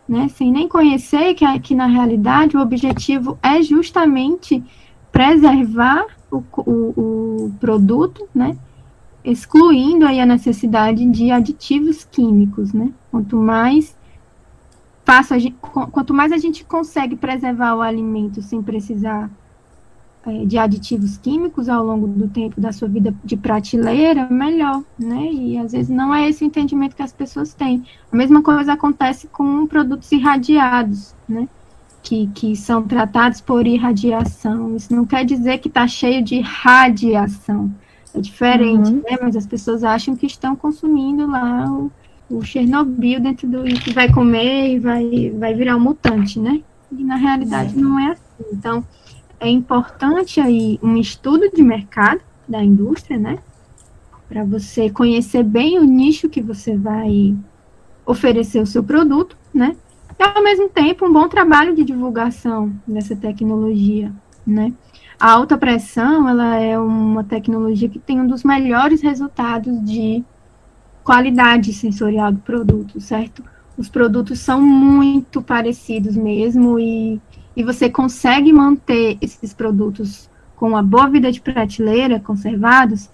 Né? 0.08 0.28
Sem 0.28 0.50
nem 0.50 0.68
conhecer 0.68 1.34
que, 1.34 1.60
que, 1.60 1.74
na 1.74 1.86
realidade, 1.86 2.56
o 2.56 2.60
objetivo 2.60 3.38
é 3.42 3.62
justamente 3.62 4.62
preservar 5.10 6.06
o, 6.30 6.42
o, 6.56 6.72
o 7.46 7.52
produto, 7.60 8.26
né? 8.34 8.56
Excluindo 9.24 10.04
aí 10.04 10.20
a 10.20 10.26
necessidade 10.26 11.04
de 11.06 11.30
aditivos 11.30 12.04
químicos, 12.04 12.72
né? 12.72 12.92
Quanto 13.10 13.36
mais 13.36 13.96
fácil 15.04 15.38
gente, 15.38 15.56
quanto 15.60 16.14
mais 16.14 16.32
a 16.32 16.38
gente 16.38 16.64
consegue 16.64 17.16
preservar 17.16 17.74
o 17.74 17.82
alimento 17.82 18.40
sem 18.40 18.62
precisar 18.62 19.30
é, 20.24 20.44
de 20.44 20.56
aditivos 20.58 21.16
químicos 21.16 21.68
ao 21.68 21.84
longo 21.84 22.06
do 22.06 22.28
tempo 22.28 22.60
da 22.60 22.72
sua 22.72 22.88
vida 22.88 23.14
de 23.24 23.36
prateleira, 23.36 24.28
melhor, 24.28 24.82
né? 24.98 25.30
E 25.32 25.58
às 25.58 25.72
vezes 25.72 25.88
não 25.88 26.14
é 26.14 26.28
esse 26.28 26.44
o 26.44 26.46
entendimento 26.46 26.96
que 26.96 27.02
as 27.02 27.12
pessoas 27.12 27.54
têm. 27.54 27.84
A 28.10 28.16
mesma 28.16 28.42
coisa 28.42 28.72
acontece 28.72 29.28
com 29.28 29.66
produtos 29.66 30.10
irradiados, 30.10 31.14
né? 31.28 31.48
Que, 32.02 32.26
que 32.28 32.56
são 32.56 32.82
tratados 32.82 33.40
por 33.40 33.66
irradiação. 33.66 34.74
Isso 34.74 34.94
não 34.94 35.06
quer 35.06 35.24
dizer 35.24 35.58
que 35.58 35.68
está 35.68 35.86
cheio 35.86 36.22
de 36.22 36.40
radiação 36.40 37.72
é 38.14 38.20
diferente, 38.20 38.90
uhum. 38.90 39.02
né? 39.08 39.18
Mas 39.20 39.36
as 39.36 39.46
pessoas 39.46 39.82
acham 39.82 40.14
que 40.14 40.26
estão 40.26 40.54
consumindo 40.54 41.26
lá 41.26 41.70
o, 41.70 41.90
o 42.30 42.42
Chernobyl 42.42 43.20
dentro 43.20 43.48
do 43.48 43.66
e 43.66 43.74
que 43.74 43.92
vai 43.92 44.12
comer 44.12 44.74
e 44.74 44.78
vai, 44.78 45.30
vai 45.38 45.54
virar 45.54 45.76
um 45.76 45.80
mutante, 45.80 46.38
né? 46.38 46.62
E 46.90 47.02
na 47.02 47.16
realidade 47.16 47.76
não 47.76 47.98
é 47.98 48.12
assim. 48.12 48.44
Então, 48.52 48.84
é 49.40 49.48
importante 49.48 50.40
aí 50.40 50.78
um 50.82 50.96
estudo 50.96 51.50
de 51.50 51.62
mercado 51.62 52.20
da 52.46 52.62
indústria, 52.62 53.18
né? 53.18 53.38
Para 54.28 54.44
você 54.44 54.90
conhecer 54.90 55.42
bem 55.42 55.78
o 55.78 55.84
nicho 55.84 56.28
que 56.28 56.42
você 56.42 56.76
vai 56.76 57.34
oferecer 58.04 58.60
o 58.60 58.66
seu 58.66 58.82
produto, 58.82 59.36
né? 59.52 59.76
E 60.18 60.22
ao 60.22 60.42
mesmo 60.42 60.68
tempo 60.68 61.06
um 61.06 61.12
bom 61.12 61.28
trabalho 61.28 61.74
de 61.74 61.82
divulgação 61.82 62.72
dessa 62.86 63.16
tecnologia, 63.16 64.12
né? 64.46 64.72
A 65.22 65.34
alta 65.34 65.56
pressão, 65.56 66.28
ela 66.28 66.56
é 66.56 66.76
uma 66.76 67.22
tecnologia 67.22 67.88
que 67.88 68.00
tem 68.00 68.20
um 68.20 68.26
dos 68.26 68.42
melhores 68.42 69.00
resultados 69.02 69.72
de 69.84 70.24
qualidade 71.04 71.72
sensorial 71.72 72.32
do 72.32 72.40
produto, 72.40 73.00
certo? 73.00 73.44
Os 73.78 73.88
produtos 73.88 74.40
são 74.40 74.60
muito 74.60 75.40
parecidos 75.40 76.16
mesmo 76.16 76.76
e, 76.76 77.20
e 77.54 77.62
você 77.62 77.88
consegue 77.88 78.52
manter 78.52 79.16
esses 79.20 79.54
produtos 79.54 80.28
com 80.56 80.70
uma 80.70 80.82
boa 80.82 81.08
vida 81.08 81.30
de 81.30 81.40
prateleira, 81.40 82.18
conservados, 82.18 83.08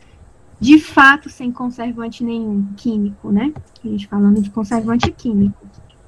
de 0.58 0.78
fato 0.78 1.28
sem 1.28 1.52
conservante 1.52 2.24
nenhum 2.24 2.68
químico, 2.74 3.30
né? 3.30 3.52
A 3.84 3.86
gente 3.86 4.06
falando 4.06 4.40
de 4.40 4.48
conservante 4.48 5.10
químico. 5.10 5.60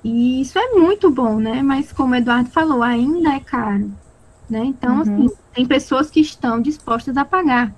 E 0.02 0.40
isso 0.40 0.58
é 0.58 0.70
muito 0.70 1.10
bom, 1.10 1.38
né? 1.38 1.62
Mas 1.62 1.92
como 1.92 2.14
o 2.14 2.16
Eduardo 2.16 2.48
falou, 2.48 2.82
ainda 2.82 3.34
é 3.34 3.40
caro. 3.40 3.92
Né? 4.50 4.64
Então, 4.64 4.96
uhum. 4.96 5.00
assim, 5.00 5.28
tem 5.54 5.66
pessoas 5.66 6.10
que 6.10 6.20
estão 6.20 6.60
dispostas 6.60 7.16
a 7.16 7.24
pagar. 7.24 7.72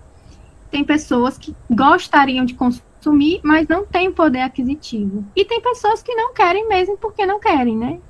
Tem 0.70 0.82
pessoas 0.82 1.37
que 1.37 1.54
gostariam 1.70 2.46
de 2.46 2.54
consumir, 2.54 3.40
mas 3.44 3.68
não 3.68 3.85
têm 3.85 4.11
poder 4.11 4.40
aquisitivo. 4.40 5.24
E 5.37 5.44
tem 5.44 5.61
pessoas 5.61 6.02
que 6.02 6.14
não 6.14 6.32
querem 6.32 6.66
mesmo 6.66 6.96
porque 6.96 7.26
não 7.26 7.38
querem, 7.38 7.76
né? 7.76 8.00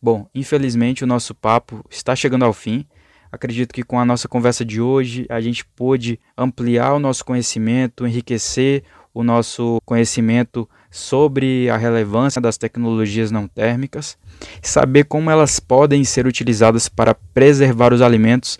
Bom, 0.00 0.28
infelizmente 0.34 1.02
o 1.02 1.06
nosso 1.06 1.34
papo 1.34 1.82
está 1.88 2.14
chegando 2.14 2.44
ao 2.44 2.52
fim. 2.52 2.84
Acredito 3.30 3.72
que 3.72 3.82
com 3.82 3.98
a 3.98 4.04
nossa 4.04 4.28
conversa 4.28 4.64
de 4.64 4.80
hoje 4.80 5.24
a 5.30 5.40
gente 5.40 5.64
pôde 5.64 6.20
ampliar 6.36 6.92
o 6.92 6.98
nosso 6.98 7.24
conhecimento, 7.24 8.06
enriquecer 8.06 8.84
o 9.14 9.22
nosso 9.22 9.80
conhecimento 9.86 10.68
sobre 10.92 11.70
a 11.70 11.76
relevância 11.78 12.38
das 12.38 12.58
tecnologias 12.58 13.30
não 13.30 13.48
térmicas, 13.48 14.18
saber 14.60 15.04
como 15.04 15.30
elas 15.30 15.58
podem 15.58 16.04
ser 16.04 16.26
utilizadas 16.26 16.86
para 16.86 17.14
preservar 17.14 17.94
os 17.94 18.02
alimentos. 18.02 18.58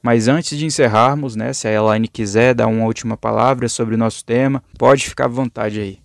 Mas 0.00 0.28
antes 0.28 0.56
de 0.56 0.64
encerrarmos, 0.64 1.34
né, 1.34 1.52
se 1.52 1.66
a 1.66 1.72
Elaine 1.72 2.06
quiser 2.06 2.54
dar 2.54 2.68
uma 2.68 2.84
última 2.84 3.16
palavra 3.16 3.68
sobre 3.68 3.96
o 3.96 3.98
nosso 3.98 4.24
tema, 4.24 4.62
pode 4.78 5.08
ficar 5.08 5.24
à 5.24 5.28
vontade 5.28 5.80
aí. 5.80 5.98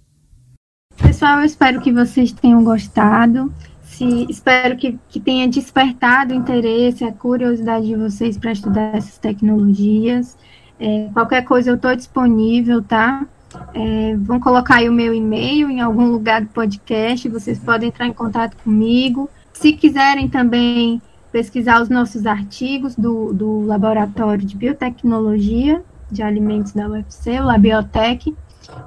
Pessoal, 0.98 1.40
eu 1.40 1.46
espero 1.46 1.80
que 1.80 1.92
vocês 1.92 2.32
tenham 2.32 2.64
gostado. 2.64 3.54
Se, 3.84 4.26
espero 4.28 4.76
que, 4.76 4.98
que 5.10 5.20
tenha 5.20 5.48
despertado 5.48 6.34
o 6.34 6.38
interesse, 6.38 7.04
a 7.04 7.12
curiosidade 7.12 7.86
de 7.86 7.96
vocês 7.96 8.36
para 8.36 8.52
estudar 8.52 8.96
essas 8.96 9.20
tecnologias. 9.20 10.36
É, 10.80 11.10
qualquer 11.14 11.44
coisa 11.44 11.70
eu 11.70 11.76
estou 11.76 11.96
disponível, 11.96 12.82
tá? 12.82 13.28
É, 13.74 14.16
vão 14.18 14.40
colocar 14.40 14.76
aí 14.76 14.90
o 14.90 14.94
meu 14.94 15.14
e-mail 15.14 15.70
em 15.70 15.82
algum 15.82 16.08
lugar 16.08 16.42
do 16.42 16.48
podcast, 16.50 17.28
vocês 17.28 17.60
podem 17.60 17.90
entrar 17.90 18.08
em 18.08 18.14
contato 18.14 18.56
comigo. 18.64 19.30
Se 19.54 19.74
quiserem 19.74 20.28
também 20.28 21.02
pesquisar 21.32 21.82
os 21.82 21.90
nossos 21.90 22.26
artigos 22.26 22.96
do, 22.96 23.34
do 23.34 23.66
Laboratório 23.66 24.46
de 24.46 24.56
Biotecnologia 24.56 25.84
de 26.12 26.22
Alimentos 26.22 26.74
da 26.74 26.90
UFC, 26.90 27.40
o 27.40 27.46
Labiotec, 27.46 28.36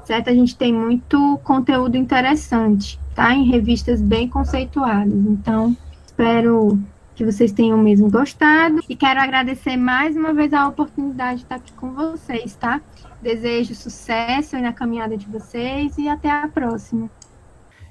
certo? 0.05 0.29
A 0.29 0.35
gente 0.35 0.57
tem 0.57 0.73
muito 0.73 1.39
conteúdo 1.43 1.97
interessante, 1.97 3.01
tá? 3.15 3.35
Em 3.35 3.45
revistas 3.45 4.01
bem 4.01 4.29
conceituadas. 4.29 5.13
Então, 5.13 5.75
espero 6.07 6.79
que 7.15 7.25
vocês 7.25 7.53
tenham 7.53 7.79
mesmo 7.79 8.11
gostado 8.11 8.81
e 8.89 8.97
quero 8.97 9.21
agradecer 9.21 9.77
mais 9.77 10.17
uma 10.17 10.33
vez 10.33 10.53
a 10.53 10.67
oportunidade 10.67 11.39
de 11.39 11.45
estar 11.45 11.57
aqui 11.57 11.73
com 11.73 11.93
vocês, 11.93 12.57
tá? 12.57 12.81
Desejo 13.23 13.75
sucesso 13.75 14.57
na 14.59 14.73
caminhada 14.73 15.17
de 15.17 15.27
vocês 15.27 15.97
e 15.97 16.09
até 16.09 16.29
a 16.29 16.49
próxima. 16.49 17.09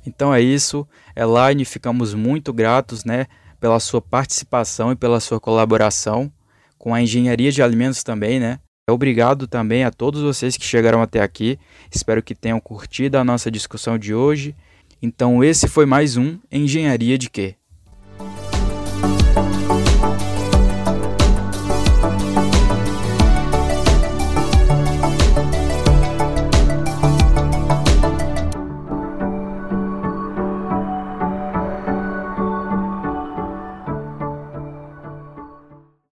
Então 0.05 0.33
é 0.33 0.41
isso, 0.41 0.85
Elaine, 1.15 1.63
ficamos 1.63 2.13
muito 2.13 2.51
gratos, 2.51 3.05
né, 3.05 3.25
pela 3.59 3.79
sua 3.79 4.01
participação 4.01 4.91
e 4.91 4.95
pela 4.95 5.21
sua 5.21 5.39
colaboração 5.39 6.31
com 6.77 6.93
a 6.93 7.01
engenharia 7.01 7.51
de 7.51 7.63
alimentos 7.63 8.03
também, 8.03 8.39
né? 8.39 8.59
Obrigado 8.89 9.47
também 9.47 9.85
a 9.85 9.91
todos 9.91 10.21
vocês 10.21 10.57
que 10.57 10.65
chegaram 10.65 11.01
até 11.01 11.21
aqui. 11.21 11.57
Espero 11.89 12.21
que 12.21 12.35
tenham 12.35 12.59
curtido 12.59 13.17
a 13.17 13.23
nossa 13.23 13.49
discussão 13.49 13.97
de 13.97 14.13
hoje. 14.13 14.53
Então 15.01 15.41
esse 15.41 15.69
foi 15.69 15.85
mais 15.85 16.17
um 16.17 16.37
Engenharia 16.51 17.17
de 17.17 17.29
quê? 17.29 17.55
Thank 19.35 19.71
you. 19.71 19.72